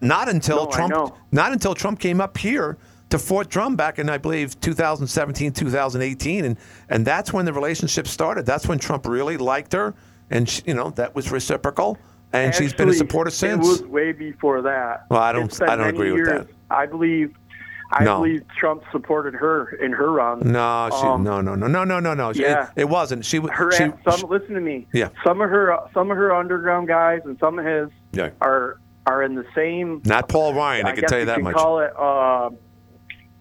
[0.00, 1.14] Not until No, Trump.
[1.30, 2.76] Not until Trump came up here
[3.10, 6.56] to Fort Drum back in I believe 2017, 2018, and
[6.88, 8.46] and that's when the relationship started.
[8.46, 9.94] That's when Trump really liked her,
[10.30, 11.98] and she, you know that was reciprocal.
[12.32, 13.66] And she's been a Actually, supporter It since.
[13.66, 15.06] was way before that.
[15.08, 16.48] Well, I don't- I don't agree with that.
[16.70, 17.34] I believe.
[17.92, 18.16] I No.
[18.16, 20.40] believe Trump supported her in her run.
[20.40, 22.32] no, she, Um, no, no, no, no, no, no, no.
[22.34, 22.64] Yeah.
[22.74, 23.24] It, it wasn't.
[23.24, 23.52] She was.
[23.52, 24.88] her She, some listen to me.
[24.92, 25.10] Yeah.
[25.24, 28.30] Some of her some of her underground guys and some of his Yeah.
[28.40, 30.02] are are in the same.
[30.04, 30.86] Not Paul Ryan.
[30.86, 31.54] I, can guess tell you that can much.
[31.54, 31.92] Call it.
[31.96, 32.50] Uh,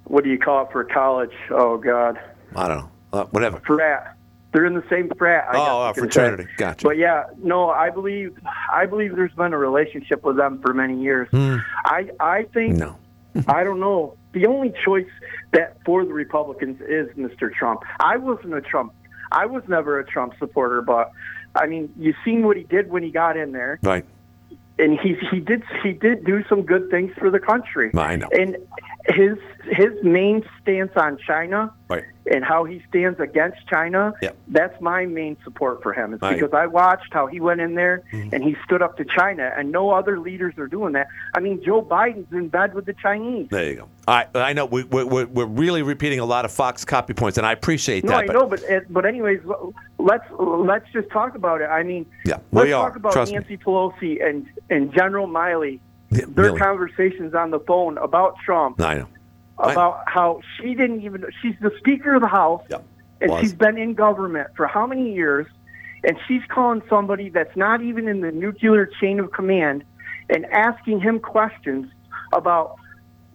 [0.05, 1.33] what do you call it for college?
[1.51, 2.19] Oh God,
[2.55, 2.89] I don't know.
[3.13, 3.59] Uh, whatever.
[3.65, 4.11] frat.
[4.53, 5.47] They're in the same frat.
[5.49, 6.43] I Oh, uh, you fraternity.
[6.45, 6.49] say.
[6.57, 6.85] Gotcha.
[6.87, 8.37] But yeah, no, I believe
[8.71, 11.27] I believe there's been a relationship with them for many years.
[11.29, 11.57] Hmm.
[11.85, 12.95] I I think No.
[13.47, 14.15] I don't know.
[14.31, 15.07] The only choice
[15.51, 17.53] that for the Republicans is Mr.
[17.53, 17.81] Trump.
[17.99, 18.93] I wasn't a Trump.
[19.31, 21.11] I was never a Trump supporter, but
[21.55, 24.05] I mean, you seen what he did when he got in there, Right.
[24.79, 27.91] and he he did he did do some good things for the country.
[27.93, 28.27] I know.
[28.31, 28.55] And
[29.07, 29.37] his
[29.69, 32.03] his main stance on China Right.
[32.31, 34.13] and how he stands against China.
[34.47, 36.13] That's my main support for him.
[36.13, 36.39] It's Right.
[36.39, 38.33] because I watched how he went in there Mm-hmm.
[38.33, 41.07] and he stood up to China, and no other leaders are doing that.
[41.35, 43.47] I mean, Joe Biden's in bed with the Chinese.
[43.49, 43.87] There you go.
[44.07, 47.37] Right, I know we, we, we're, we're really repeating a lot of Fox copy points,
[47.39, 48.15] and I appreciate No, that.
[48.17, 49.41] No, I but know, but but anyways,
[49.97, 51.65] let's let's just talk about it.
[51.69, 52.87] I mean, Yeah, let's we are.
[52.87, 53.37] talk about Trust me.
[53.39, 55.79] Nancy Pelosi and and General Miley.
[56.27, 59.07] Their conversations on the phone about Trump, I know.
[59.59, 61.25] I- about how she didn't even.
[61.41, 62.63] She's the Speaker of the House,
[63.21, 63.41] and was.
[63.41, 65.47] she's been in government for how many years?
[66.03, 69.83] And she's calling somebody that's not even in the nuclear chain of command
[70.29, 71.91] and asking him questions
[72.31, 72.75] about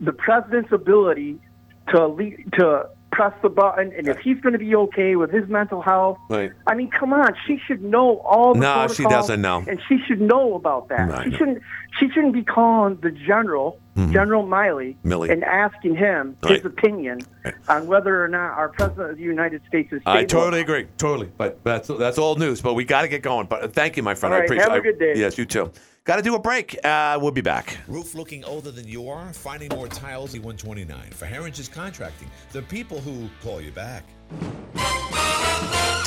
[0.00, 1.40] the president's ability
[1.88, 5.48] to lead, to press the button and if he's going to be okay with his
[5.48, 6.18] mental health.
[6.28, 6.52] Right.
[6.66, 9.64] I mean, come on, she should know all the No, she doesn't know.
[9.68, 11.08] and she should know about that.
[11.08, 11.62] No, she shouldn't.
[11.98, 14.12] She shouldn't be calling the general, Mhm.
[14.12, 15.30] General Miley, Milley.
[15.30, 16.56] and asking him Right.
[16.56, 17.20] his opinion
[17.68, 20.00] on whether or not our president of the United States is.
[20.06, 20.86] I totally agree.
[20.98, 21.30] Totally.
[21.36, 22.60] But that's that's old news.
[22.60, 23.46] But we got to get going.
[23.46, 24.34] But thank you, my friend.
[24.34, 25.12] All I appreciate have a I- good day.
[25.16, 25.70] Yes, you too.
[26.04, 26.78] Got to do a break.
[26.82, 27.76] Uh, we'll be back.
[27.86, 29.32] Roof looking older than you are?
[29.34, 31.12] Finding more tiles, E129.
[31.12, 34.04] For Herringer's Contracting, the people who call you back.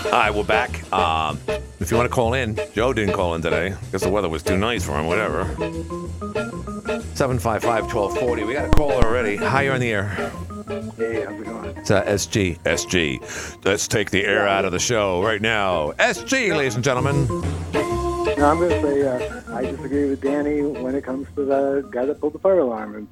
[0.05, 0.91] All right, we're back.
[0.91, 1.39] Um,
[1.79, 4.41] if you want to call in, Joe didn't call in today because the weather was
[4.43, 5.05] too nice for him.
[5.05, 5.45] Whatever.
[7.13, 8.47] 755-1240.
[8.47, 9.35] We got a caller already.
[9.35, 10.07] Hi, you're on the air.
[10.07, 11.77] Hey, how's it going?
[11.77, 12.59] It's uh, SG.
[12.59, 13.65] SG.
[13.65, 15.91] Let's take the air out of the show right now.
[15.93, 17.27] SG, ladies and gentlemen.
[18.37, 21.87] No, I'm going to say uh, I disagree with Danny when it comes to the
[21.91, 23.07] guy that pulled the fire alarm.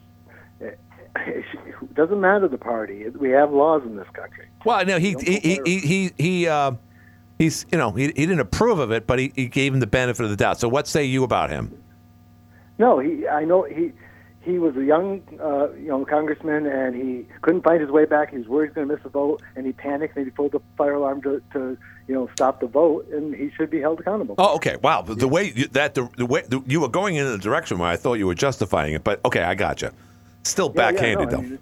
[0.59, 0.79] It,
[1.15, 1.45] it
[1.93, 3.07] doesn't matter the party.
[3.09, 4.47] We have laws in this country.
[4.65, 6.71] Well, no, he he he he he, he uh,
[7.37, 9.87] he's you know he, he didn't approve of it, but he, he gave him the
[9.87, 10.59] benefit of the doubt.
[10.59, 11.80] So what say you about him?
[12.81, 13.27] No, he.
[13.27, 13.91] I know he.
[14.43, 18.31] He was a young, uh, you know, congressman, and he couldn't find his way back.
[18.31, 20.31] He was worried he was going to miss a vote, and he panicked and he
[20.31, 21.77] pulled the fire alarm to, to,
[22.07, 24.33] you know, stop the vote, and he should be held accountable.
[24.39, 24.77] Oh, okay.
[24.81, 27.37] Wow, the, the way you, that the, the way the, you were going in the
[27.37, 29.91] direction where I thought you were justifying it, but okay, I got you.
[30.41, 31.47] Still Yeah, yeah, backhanded no, I though.
[31.47, 31.59] mean,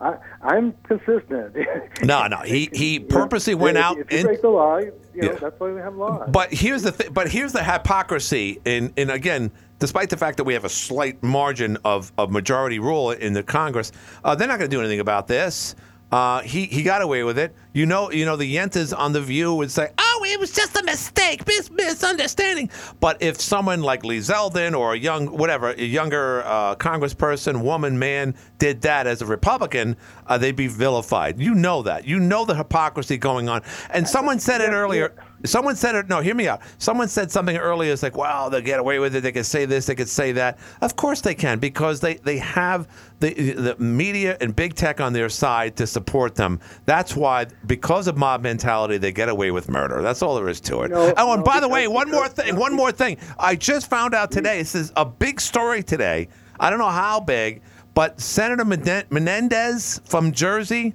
[0.00, 1.56] I, I'm consistent.
[2.04, 4.92] no, no, he he purposely went if, out If you and break the law, you
[5.16, 5.38] know, Yeah.
[5.40, 6.28] that's why we have laws.
[6.30, 9.50] But here's the th- but here's the hypocrisy in in again,
[9.84, 13.42] despite the fact that we have a slight margin of, of majority rule in the
[13.42, 13.92] Congress,
[14.24, 15.74] uh, they're not going to do anything about this.
[16.10, 17.54] Uh, he he got away with it.
[17.74, 20.76] You know, you know the Yentas on the View would say, "Oh, it was just
[20.76, 22.70] a mistake, mis- misunderstanding."
[23.00, 27.98] But if someone like Lee Zeldin or a young whatever, a younger uh, Congressperson, woman,
[27.98, 29.96] man, did that as a Republican,
[30.28, 31.40] uh, they'd be vilified.
[31.40, 32.06] You know that.
[32.06, 33.62] You know the hypocrisy going on.
[33.90, 35.12] And someone said it earlier.
[35.44, 36.08] Someone said it.
[36.08, 36.62] No, hear me out.
[36.78, 37.92] Someone said something earlier.
[37.92, 39.22] It's like, wow, they'll get away with it.
[39.22, 39.86] They could say this.
[39.86, 40.58] They could say that.
[40.80, 42.88] Of course they can because they they have
[43.20, 46.60] the the media and big tech on their side to support them.
[46.86, 50.02] That's why, because of mob mentality, they get away with murder.
[50.02, 50.90] That's all there is to it.
[50.90, 52.56] No, oh, and no, by the way, one more thing.
[52.56, 53.18] One more thing.
[53.38, 54.58] I just found out today.
[54.58, 56.28] This is a big story today.
[56.60, 57.62] I don't know how big,
[57.94, 60.92] but Senator Menendez from Jersey.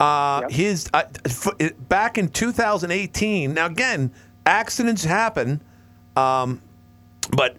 [0.00, 1.04] Uh, his uh,
[1.88, 3.54] back in 2018.
[3.54, 4.12] Now again,
[4.44, 5.62] accidents happen,
[6.16, 6.60] um,
[7.30, 7.56] but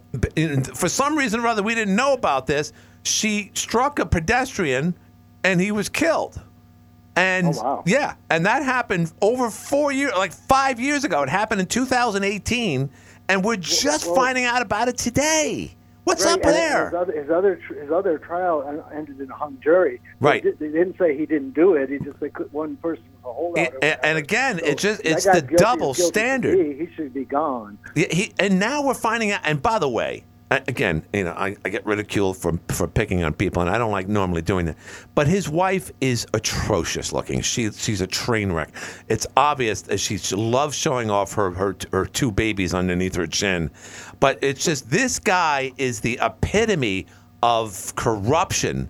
[0.74, 2.72] for some reason or other, we didn't know about this.
[3.04, 4.94] She struck a pedestrian,
[5.44, 6.40] and he was killed.
[7.16, 11.22] And oh, yeah, and that happened over four years, like five years ago.
[11.22, 12.90] It happened in 2018,
[13.28, 15.74] and we're just well- finding out about it today.
[16.04, 16.84] What's Right, up there?
[16.84, 20.00] His other, his other his other trial ended in a hung jury.
[20.20, 20.40] Right.
[20.40, 21.90] They, they didn't say he didn't do it.
[21.90, 23.66] He just said could- one person was a holdout.
[23.66, 26.56] And, and- and again, it's just it's the guilty double standard.
[26.56, 26.86] be.
[26.86, 27.78] He should be gone.
[27.96, 29.40] Yeah, he, and now we're finding out.
[29.42, 33.34] And by the way, again, you know, I, I get ridiculed for for picking on
[33.34, 34.76] people, and I don't like normally doing that.
[35.14, 37.40] But his wife is atrocious looking.
[37.40, 38.70] She she's a train wreck.
[39.08, 43.70] It's obvious that she loves showing off her her her two babies underneath her chin.
[44.20, 47.06] But it's just this guy is the epitome
[47.42, 48.88] of corruption.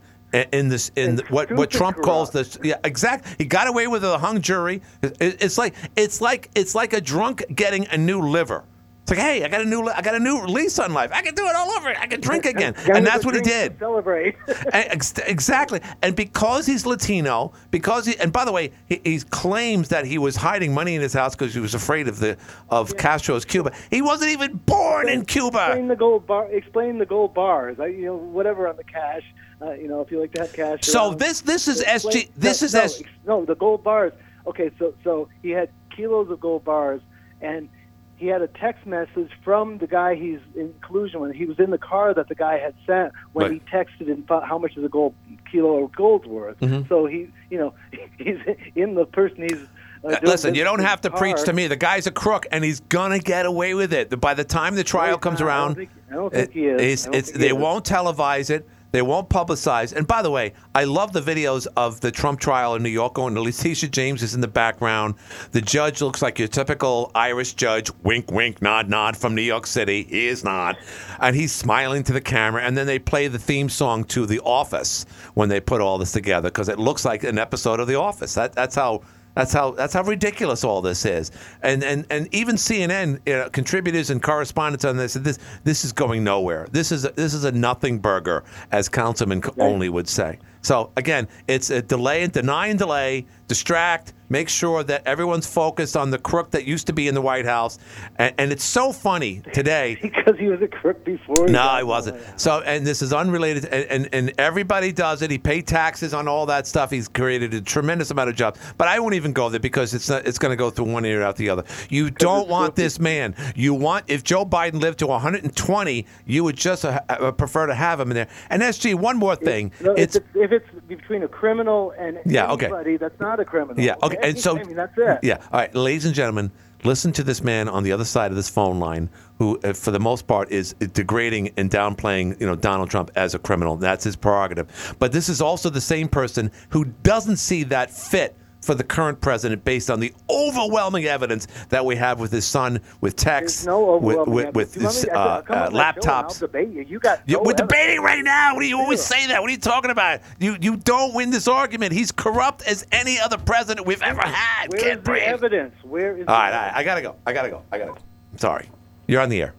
[0.53, 3.27] In this, in what what Trump calls this, yeah, exact.
[3.39, 4.83] He got away with a hung jury.
[5.01, 8.65] It- It's like it's like it's like a drunk getting a new liver.
[9.07, 11.13] It's like, hey, I got a new, I got a new lease on life.
[11.15, 11.91] I can do it all over.
[11.91, 13.79] I can drink again, and that's what he did.
[13.79, 14.35] Celebrate.
[14.49, 19.21] And ex- exactly, and because he's Latino, because he, and by the way, he, he
[19.21, 22.37] claims that he was hiding money in his house because he was afraid of the
[22.69, 23.71] of Castro's Cuba.
[23.91, 25.67] He wasn't even born in Cuba.
[25.67, 26.51] Explain the gold bar.
[26.51, 27.79] Explain the gold bars.
[27.79, 29.23] I, you know, whatever on the cash.
[29.63, 30.81] Uh, you know, if you like to have cash.
[30.83, 31.21] So around.
[31.21, 32.31] this this is Explain- SG.
[32.37, 33.03] This no, is no, S.
[33.25, 34.13] No, the gold bars.
[34.49, 37.01] Okay, so so he had kilos of gold bars,
[37.41, 37.69] and
[38.17, 41.35] he had a text message from the guy he's in collusion with.
[41.35, 43.63] He was in the car that the guy had sent when Right.
[43.63, 45.15] he texted and found how much is a gold
[45.51, 46.59] kilo of gold's worth.
[46.61, 46.89] Mhm.
[46.89, 47.75] So he, you know,
[48.19, 48.39] he's
[48.75, 49.67] in the person he's.
[50.05, 51.19] Uh, Listen, you don't have to car.
[51.19, 51.67] preach to me.
[51.67, 54.21] The guy's a crook, and he's gonna get away with it.
[54.21, 55.49] By the time the trial comes not.
[55.49, 56.81] I don't around, think- I don't think it- he is.
[56.81, 57.55] it's- it's- think he they is.
[57.55, 58.69] won't televise it.
[58.93, 59.93] They won't publicize.
[59.93, 63.15] And by the way, I love the videos of the Trump trial in New York.
[63.15, 65.15] Going, Letitia James is in the background.
[65.53, 67.91] The judge looks like your typical Irish judge.
[68.03, 70.05] Wink, wink, nod, nod from New York City.
[70.05, 70.77] He is not,
[71.21, 72.63] and he's smiling to the camera.
[72.63, 76.13] And then they play the theme song to The Office when they put all this
[76.13, 78.35] together because it looks like an episode of The Office.
[78.35, 79.03] That, that's how
[79.37, 81.31] that's how that's how ridiculous all this is.
[81.63, 85.85] And and and even CNN you uh, know, contributors and correspondents on this this this
[85.85, 86.67] is going nowhere.
[86.73, 90.39] This is a, this is a nothing burger, as Councilman only would say.
[90.67, 95.97] So again, it's a delay and deny and delay, distract, make sure that everyone's focused
[95.97, 97.79] on the crook that used to be in the White House.
[98.17, 99.97] And, and it's so funny today.
[100.03, 101.47] because he was a crook before.
[101.47, 102.41] No, got I in the wasn't.
[102.41, 105.31] So, and this is unrelated, and, and, and everybody does it.
[105.31, 106.91] He paid taxes on all that stuff.
[106.91, 108.61] He's created a tremendous amount of jobs.
[108.77, 111.05] But I won't even go there because it's not, it's going to go through one
[111.05, 111.65] ear out the other.
[111.89, 113.35] You don't want this man.
[113.55, 117.75] You want if Joe Biden lived to 120, you would just uh, uh, prefer to
[117.75, 118.29] have him in there.
[118.51, 119.71] And SG, one more thing.
[119.81, 120.53] No, if it's it's if
[120.89, 122.67] between a criminal and Yeah, okay.
[122.67, 123.83] anybody that's not a criminal.
[123.83, 123.95] Yeah.
[124.03, 124.17] Okay.
[124.23, 125.19] And so, I mean, that's it.
[125.23, 125.39] Yeah.
[125.53, 126.51] All right, ladies and gentlemen,
[126.85, 129.91] listen to this man on the other side of this phone line, who, uh, for
[129.91, 133.77] the most part, is degrading and downplaying, you know, Donald Trump as a criminal.
[133.77, 134.97] That's his prerogative.
[134.99, 138.37] But this is also the same person who doesn't see that fit
[138.67, 142.81] for the current president based on the overwhelming evidence that we have with his son,
[143.01, 144.95] with texts, no with, with, with evidence.
[144.97, 146.75] his You me- uh, uh, on my show and I'll laptops.
[146.75, 146.81] you.
[146.83, 147.71] You got You- no we're evidence.
[147.71, 148.55] debating right now.
[148.55, 149.17] What do you always Yeah.
[149.19, 149.41] say that?
[149.41, 150.21] What are you talking about?
[150.41, 151.93] You you don't win this argument.
[151.93, 154.71] He's corrupt as any other president we've ever had.
[154.73, 155.23] Where's Can't the breathe.
[155.23, 155.75] evidence?
[155.85, 157.17] Where is All the right, all right, I gotta go.
[157.25, 157.63] I gotta go.
[157.71, 157.99] I gotta go.
[158.33, 158.69] I'm sorry.
[159.07, 159.55] You're on the air.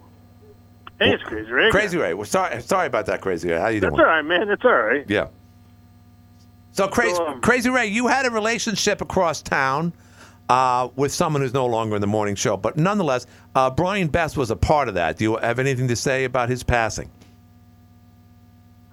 [0.99, 1.69] Hey, it's Crazy Ray.
[1.71, 2.13] Crazy Ray.
[2.13, 2.61] We're sorry.
[2.61, 3.57] Sorry about that, Crazy Ray.
[3.57, 3.93] How are you doing?
[3.93, 4.47] That's all right, man.
[4.47, 5.05] That's all right.
[5.07, 5.27] Yeah.
[6.77, 9.93] So crazy, um, Crazy Ray, you had a relationship across town
[10.47, 13.25] uh, with someone who's no longer in the morning show, but nonetheless,
[13.55, 15.17] uh, Brian Best was a part of that.
[15.17, 17.09] Do you have anything to say about his passing?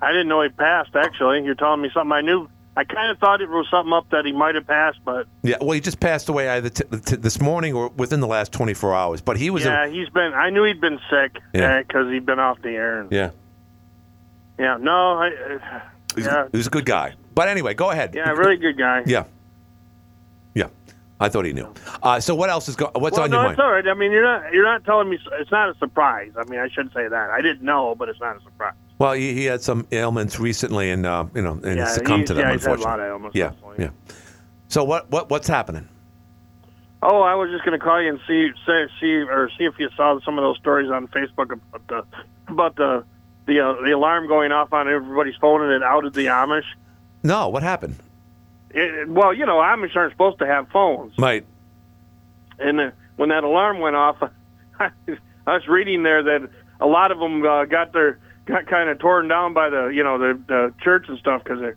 [0.01, 0.97] I didn't know he passed.
[0.97, 2.49] Actually, you're telling me something I knew.
[2.75, 5.57] I kind of thought it was something up that he might have passed, but Yeah.
[5.61, 8.95] Well, he just passed away either t- t- this morning or within the last 24
[8.95, 9.21] hours.
[9.21, 10.33] But he was yeah, a he's been.
[10.33, 11.83] I knew he'd been sick Yeah.
[11.83, 13.01] because he'd been off the air.
[13.03, 13.31] And, yeah.
[14.59, 15.81] yeah, no, I, uh,
[16.17, 17.15] He's, yeah, he was a good guy.
[17.35, 18.15] But anyway, go ahead.
[18.15, 19.03] yeah, really good guy.
[19.07, 19.25] Yeah.
[20.55, 20.69] Yeah.
[21.21, 21.73] I thought he knew.
[22.03, 23.69] Uh, so what else is go- what's well, on no, your it's mind?
[23.69, 23.87] all right.
[23.89, 26.33] I mean, you're not you're not telling me it's not a surprise.
[26.37, 27.31] I mean, I should say that.
[27.31, 28.75] I didn't know, but it's not a surprise.
[28.99, 32.35] Well, he, he had some ailments recently, and uh, you know, and Yeah, succumbed to
[32.35, 32.47] them.
[32.47, 32.85] yeah, he's had a unfortunately.
[32.91, 33.85] lot of ailments, Yeah, definitely.
[33.85, 34.15] yeah.
[34.69, 35.89] So what what what's happening?
[37.03, 39.75] Oh, I was just going to call you and see say, see or see if
[39.79, 42.05] you saw some of those stories on Facebook about the
[42.49, 43.05] about the
[43.47, 46.65] the uh, the alarm going off on everybody's phone and it outed the Amish.
[47.25, 47.97] No, what happened?
[48.71, 51.45] It, well, you know, Amish aren't supposed to have phones, Right.
[52.59, 54.23] and uh, when that alarm went off,
[54.81, 54.91] I
[55.47, 56.49] was reading there that
[56.81, 60.03] a lot of them uh, got their got kind of torn down by the you
[60.05, 61.77] know the, the church and stuff because it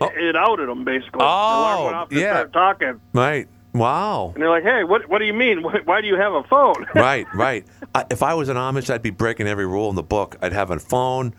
[0.00, 1.18] it outed them basically.
[1.18, 2.44] the alarm went Oh, off and yeah.
[2.44, 3.46] talking, Right.
[3.74, 4.32] Wow.
[4.34, 5.62] and they're like, "Hey, what what do you mean?
[5.62, 7.26] Why, why do you have a phone?" right.
[7.34, 7.64] Right.
[7.94, 10.36] I, if I was an Amish, I'd be breaking every rule in the book.
[10.42, 11.34] I'd have a phone.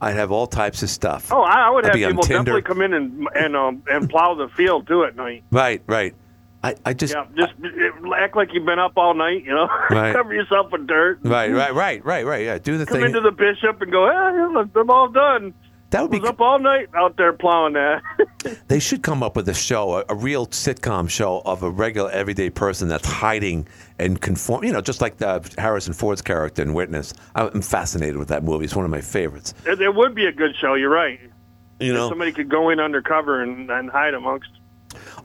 [0.00, 1.32] I'd have all types of stuff.
[1.32, 2.52] Oh, I, I would I'd have people Tinder.
[2.60, 5.42] definitely come in and and um, and plow the field too at night.
[5.50, 5.82] Right.
[5.86, 6.14] Right.
[6.62, 7.14] I, I just.
[7.14, 9.44] yeah, just uh, act like you've been up all night.
[9.44, 10.12] You know, Right.
[10.14, 11.20] cover yourself with dirt.
[11.22, 11.52] Right.
[11.52, 11.72] Right.
[11.74, 12.04] Right.
[12.04, 12.26] Right.
[12.26, 12.44] Right.
[12.44, 12.58] Yeah.
[12.58, 13.06] Do the Come thing.
[13.12, 15.54] Come into the bishop and go, "Hey, I'm all done."
[15.90, 18.02] That would be was up all night out there plowing that.
[18.68, 22.10] They should come up with a show, a, a real sitcom show of a regular
[22.10, 23.66] everyday person that's hiding
[23.98, 24.64] and conform.
[24.64, 27.14] You know, just like the Harrison Ford's character in Witness.
[27.34, 28.64] I'm fascinated with that movie.
[28.64, 29.54] It's one of my favorites.
[29.66, 30.74] it, it would be a good show.
[30.74, 31.18] You're right.
[31.80, 34.50] You If know, somebody could go in undercover and, and hide amongst.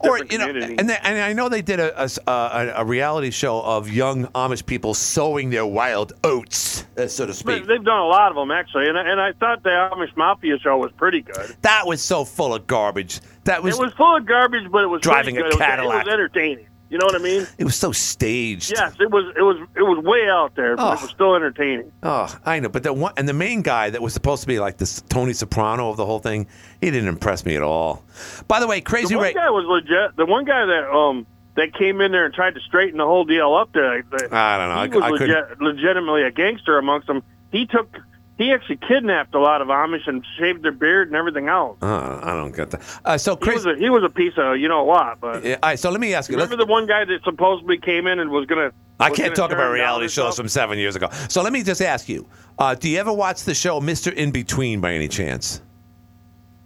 [0.00, 3.88] or you know, and, they, and I know they did a a reality show of
[3.90, 7.66] young Amish people sowing their wild oats, uh, so to speak.
[7.66, 10.58] They've done a lot of them actually, and I- and I thought the Amish Mafia
[10.58, 11.56] show was pretty good.
[11.62, 13.20] That was so full of garbage.
[13.44, 15.52] That was it was full of garbage, but it was Driving a good.
[15.52, 15.94] It was- Cadillac.
[16.02, 16.66] It was entertaining.
[16.90, 17.44] You know what I mean?
[17.58, 18.70] it was so staged.
[18.76, 19.24] Yes, it was.
[19.36, 19.56] It was.
[19.74, 20.92] It was way out there, but Oh.
[20.92, 21.90] it was still entertaining.
[22.04, 24.60] Oh, I know, but the one and the main guy that was supposed to be
[24.60, 26.46] like this Tony Soprano of the whole thing,
[26.80, 28.04] he didn't impress me at all.
[28.46, 29.32] By the way, Crazy the one Ray.
[29.32, 30.14] guy was legit.
[30.16, 31.26] The one guy that um
[31.56, 34.02] that came in there and tried to straighten the whole deal up there.
[34.10, 34.98] the- I don't know.
[34.98, 37.22] He I- was I couldn't- legitimately a gangster amongst them.
[37.52, 37.88] He took
[38.36, 41.78] he actually kidnapped a lot of Amish and shaved their beard and everything else.
[41.80, 42.80] Uh, I don't get that.
[43.04, 45.54] Uh, so He was a he was a piece of you know what, but Yeah,
[45.62, 46.36] all right, so let me ask you.
[46.36, 48.72] remember the one guy that supposedly came in and was gonna.
[48.98, 51.08] I was can't gonna talk about reality shows from seven years ago.
[51.28, 52.26] So let me just ask you:
[52.58, 55.60] uh, Do you ever watch the show Mister In Between by any chance?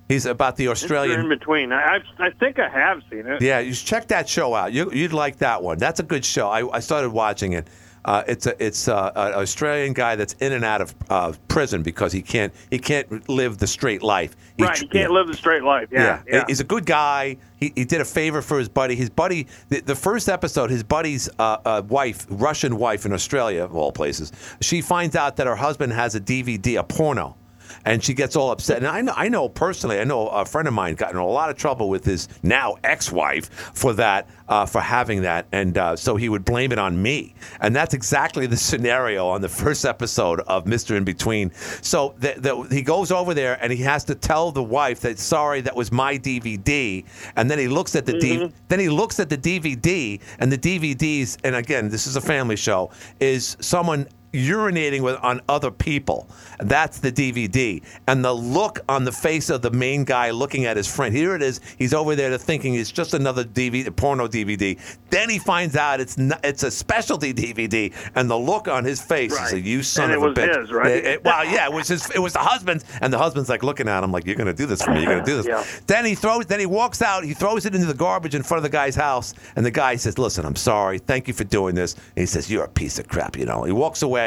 [0.08, 1.20] He's about the Australian.
[1.20, 1.72] in between.
[1.72, 3.42] I I I think I have seen it.
[3.42, 4.72] Yeah, you should check that show out.
[4.72, 5.78] You, you'd like that one.
[5.78, 6.48] That's a good show.
[6.48, 7.68] I, I started watching it.
[8.04, 11.82] Uh, it's a it's a, an Australian guy that's in and out of uh, prison
[11.82, 14.34] because he can't he can't live the straight life.
[14.56, 15.88] He right, you can't live the straight life.
[15.90, 16.44] Yeah, yeah.
[16.46, 17.36] He's a good guy.
[17.58, 18.94] He, he did a favor for his buddy.
[18.94, 23.64] His buddy, the, the first episode, his buddy's uh, uh, wife, Russian wife in Australia,
[23.64, 24.32] of all places,
[24.62, 27.36] she finds out that her husband has a DVD, a porno.
[27.84, 28.78] And she gets all upset.
[28.78, 31.26] And I know, I know personally, I know a friend of mine got in a
[31.26, 35.94] lot of trouble with his now ex-wife for that, uh, for having that, and uh,
[35.96, 37.34] so he would blame it on me.
[37.60, 41.52] And that's exactly the scenario on the first episode of Mister In Between.
[41.82, 45.18] So the, the, he goes over there and he has to tell the wife that
[45.18, 47.04] sorry, that was my DVD.
[47.36, 50.58] And then he looks at the D, then he looks at the DVD, and the
[50.58, 51.36] DVDs.
[51.44, 52.90] And again, this is a family show.
[53.20, 56.28] Is someone urinating with on other people.
[56.58, 57.82] That's the DVD.
[58.06, 61.14] And the look on the face of the main guy looking at his friend.
[61.14, 61.60] Here it is.
[61.78, 64.78] He's over there thinking it's just another DVD, porno DVD.
[65.10, 69.00] Then he finds out it's not, it's a specialty DVD, and the look on his
[69.00, 70.60] face is a you son And of it a was bitch.
[70.60, 70.86] his, right?
[70.92, 72.10] It- it- well, yeah, it was his.
[72.10, 74.52] It was the husband's, and the husband's like looking at him like, "You're going to
[74.54, 75.00] do this for me.
[75.02, 75.64] You're going to do this." Yeah.
[75.86, 76.46] Then he throws.
[76.46, 77.24] Then he walks out.
[77.24, 79.96] He throws it into the garbage in front of the guy's house, and the guy
[79.96, 80.98] says, "Listen, I'm sorry.
[80.98, 83.62] Thank you for doing this." And he says, "You're a piece of crap." You know.
[83.64, 84.17] He walks away,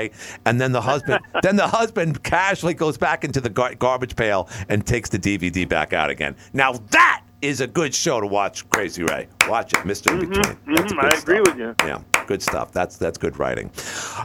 [0.45, 4.49] and then the husband, then the husband casually goes back into the gar- garbage pail
[4.69, 6.35] and takes the DVD back out again.
[6.53, 8.69] Now that is a good show to watch.
[8.69, 10.43] Crazy Ray, watch it, Mister In Between.
[10.43, 11.47] Mhm, good I agree stuff.
[11.47, 11.75] with you.
[11.83, 12.71] Yeah, good stuff.
[12.71, 13.71] That's that's good writing.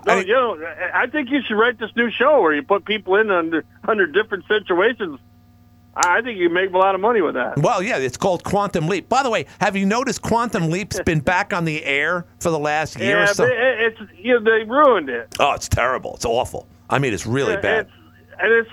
[0.06, 0.58] No, you know,
[0.92, 3.64] I I think you should write this new show where you put people in under
[3.88, 5.18] under different situations.
[5.96, 7.58] I think you make a lot of money with that.
[7.58, 9.08] Well, yeah, it's called Quantum Leap.
[9.08, 12.58] By the way, have you noticed Quantum Leap's been back on the air for the
[12.58, 13.46] last year yeah, or so?
[13.48, 15.34] it's you know, they ruined it.
[15.40, 16.14] Oh, it's terrible.
[16.16, 16.68] It's awful.
[16.90, 17.86] I mean, it's really Yeah, bad.
[17.86, 17.92] It's,
[18.38, 18.70] and it's,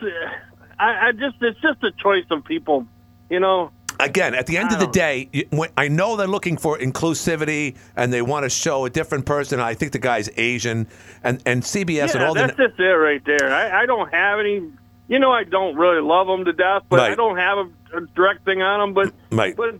[0.79, 2.85] I, I just, it's just a choice of people.
[3.29, 5.29] You know, Again, at the end of the um, day,
[5.77, 9.59] I know they're looking for inclusivity and they want to show a different person.
[9.59, 10.87] I think the guy's Asian,
[11.23, 13.53] and and CBS and yeah, all that's the just it right there.
[13.53, 14.61] I, I don't have any.
[15.07, 18.01] You know, I don't really love them to death, but I don't have a, a
[18.15, 18.93] direct thing on them.
[18.93, 19.55] But Right.
[19.55, 19.75] but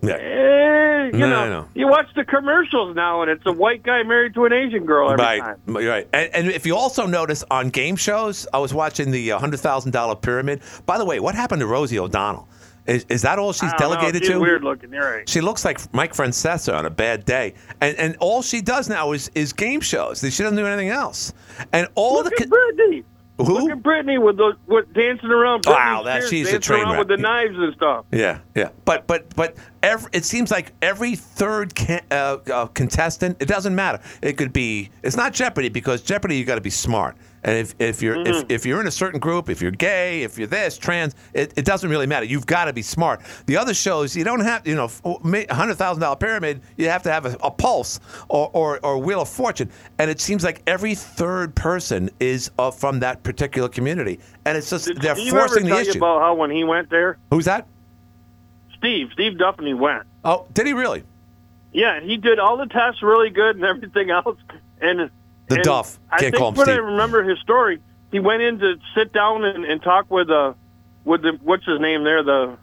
[0.00, 0.14] Yeah.
[0.14, 4.34] eh, you No, know, you watch the commercials now, and it's a white guy married
[4.34, 5.56] to an Asian girl every right, time.
[5.66, 6.06] right.
[6.12, 9.58] And, and if you also notice on game shows, I was watching the uh, hundred
[9.60, 10.62] thousand dollar pyramid.
[10.86, 12.48] By the way, what happened to Rosie O'Donnell?
[12.86, 14.40] Is, is that all she's I don't know, delegated she's to?
[14.40, 14.90] Weird looking.
[14.92, 15.28] Right.
[15.28, 19.12] She looks like Mike Francesa on a bad day, and and all she does now
[19.12, 20.20] is is game shows.
[20.20, 21.34] She doesn't do anything else.
[21.72, 23.02] And all Look the at Brittany.
[23.38, 23.44] Who?
[23.44, 25.64] Look at Brittany with the with dancing around.
[25.66, 26.98] Wow, that- Spears she's a train wreck.
[26.98, 28.04] with the knives and stuff.
[28.10, 28.70] Yeah, yeah.
[28.84, 33.74] But but but every, it seems like every third ca- uh, uh, contestant, it doesn't
[33.76, 34.00] matter.
[34.22, 34.90] It could be.
[35.04, 37.16] It's not Jeopardy because Jeopardy you got to be smart.
[37.48, 40.36] And if, if you're if, if you're in a certain group, if you're gay, if
[40.36, 42.26] you're this trans, it, it doesn't really matter.
[42.26, 43.22] You've got to be smart.
[43.46, 44.66] The other shows you don't have.
[44.66, 46.60] You know, a hundred thousand dollar pyramid.
[46.76, 49.70] You have to have a, a pulse or, or or Wheel of Fortune.
[49.98, 54.20] And it seems like every third person is uh, from that particular community.
[54.44, 55.98] And it's just they're Did ever forcing the tell you issue.
[56.00, 57.66] about how when he went there, Who's that?
[58.76, 60.02] Steve, Steve Duffney went.
[60.22, 61.02] Oh, did he really?
[61.72, 64.36] Yeah, he did all the tests really good and everything else.
[64.82, 65.10] And
[65.48, 65.98] The and Duff.
[66.10, 67.80] I Can't think call him when I remember his story,
[68.10, 70.54] he went in to sit down and, and talk with uh
[71.04, 72.56] with the what's his name there the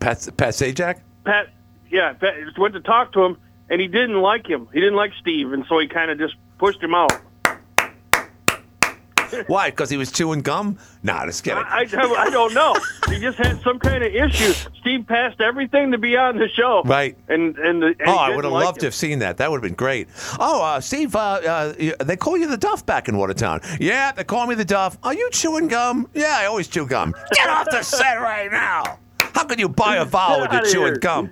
[0.00, 1.00] Pat Pat Sajak.
[1.24, 1.48] Pat.
[1.90, 3.38] Yeah, Pat, went to talk to him
[3.70, 4.68] and he didn't like him.
[4.72, 7.12] He didn't like Steve, and so he kind of just pushed him out.
[9.46, 9.70] Why?
[9.70, 10.78] Because he was chewing gum?
[11.02, 11.62] Nah, just kidding.
[11.62, 12.76] I, I, I don't know.
[13.08, 14.52] He just had some kind of issue.
[14.80, 16.82] Steve passed everything to be on the show.
[16.84, 17.16] Right.
[17.28, 19.36] And and, the, and oh, I would have like loved to have seen that.
[19.38, 20.08] That would have been great.
[20.38, 23.60] Oh, uh, Steve, uh, uh, they call you the Duff back in Watertown.
[23.80, 24.98] Yeah, they call me the Duff.
[25.02, 26.08] Are you chewing gum?
[26.14, 27.14] Yeah, I always chew gum.
[27.32, 28.98] Get off the set right now.
[29.20, 30.96] How could you buy a vowel when you're chewing here.
[30.96, 31.30] gum?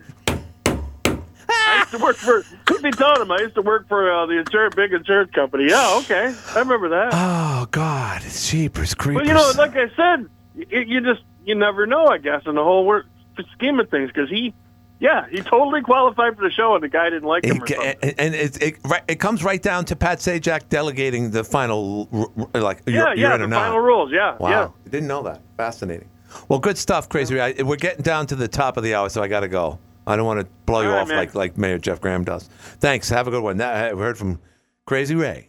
[1.66, 2.44] I used to work for.
[2.64, 2.90] Could be
[3.20, 5.68] him I used to work for uh, the insurance, big insurance company.
[5.68, 7.10] Yeah, okay, I remember that.
[7.12, 9.22] Oh God, it's jeepers creepers.
[9.22, 12.06] But you know, like I said, you, you just you never know.
[12.06, 13.06] I guess in the whole work,
[13.54, 14.54] scheme of things, because he,
[15.00, 17.62] yeah, he totally qualified for the show, and the guy didn't like him.
[17.66, 18.76] It, and it, it,
[19.08, 22.08] it comes right down to Pat Sajak delegating the final,
[22.54, 24.10] like yeah, you're, you're yeah, in the final rules.
[24.12, 24.68] Yeah, Wow, yeah.
[24.86, 25.40] I didn't know that.
[25.56, 26.08] Fascinating.
[26.48, 27.40] Well, good stuff, Crazy.
[27.40, 29.78] I- We're getting down to the top of the hour, so I got to go.
[30.07, 31.16] I don't want to blow you right, off man.
[31.16, 32.48] like like Mayor Jeff Graham does.
[32.80, 33.09] Thanks.
[33.09, 33.57] Have a good one.
[33.57, 34.40] That, we heard from
[34.86, 35.48] Crazy Ray.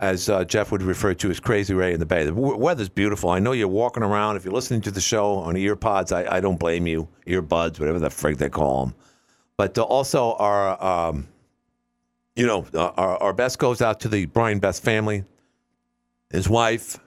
[0.00, 2.24] as uh, Jeff would refer to as Crazy Ray in the Bay.
[2.24, 3.30] The w- weather's beautiful.
[3.30, 4.36] I know you're walking around.
[4.36, 7.08] If you're listening to the show on ear pods, I, I don't blame you.
[7.26, 8.94] Earbuds, whatever the frig they call them.
[9.56, 11.28] But uh, also, our, um,
[12.36, 15.24] you know, uh, our, our best goes out to the Brian Best family,
[16.30, 16.98] his wife,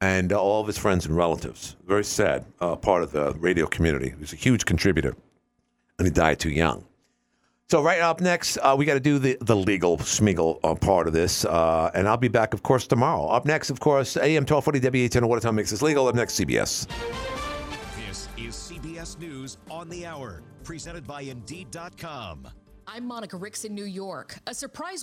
[0.00, 1.76] and all of his friends and relatives.
[1.86, 4.10] Very sad uh, part of the radio community.
[4.10, 5.16] He was a huge contributor,
[5.98, 6.84] and he died too young.
[7.68, 11.08] So right up next, uh, we got to do the, the legal smeagol uh, part
[11.08, 13.26] of this, uh, and I'll be back, of course, tomorrow.
[13.26, 16.06] Up next, of course, AM 1240 WATN What Time Makes This Legal.
[16.06, 16.86] Up next, CBS.
[18.06, 22.46] This is CBS News on the Hour, presented by Indeed.com.
[22.88, 24.38] I'm Monica Ricks in New York.
[24.46, 25.02] A surprise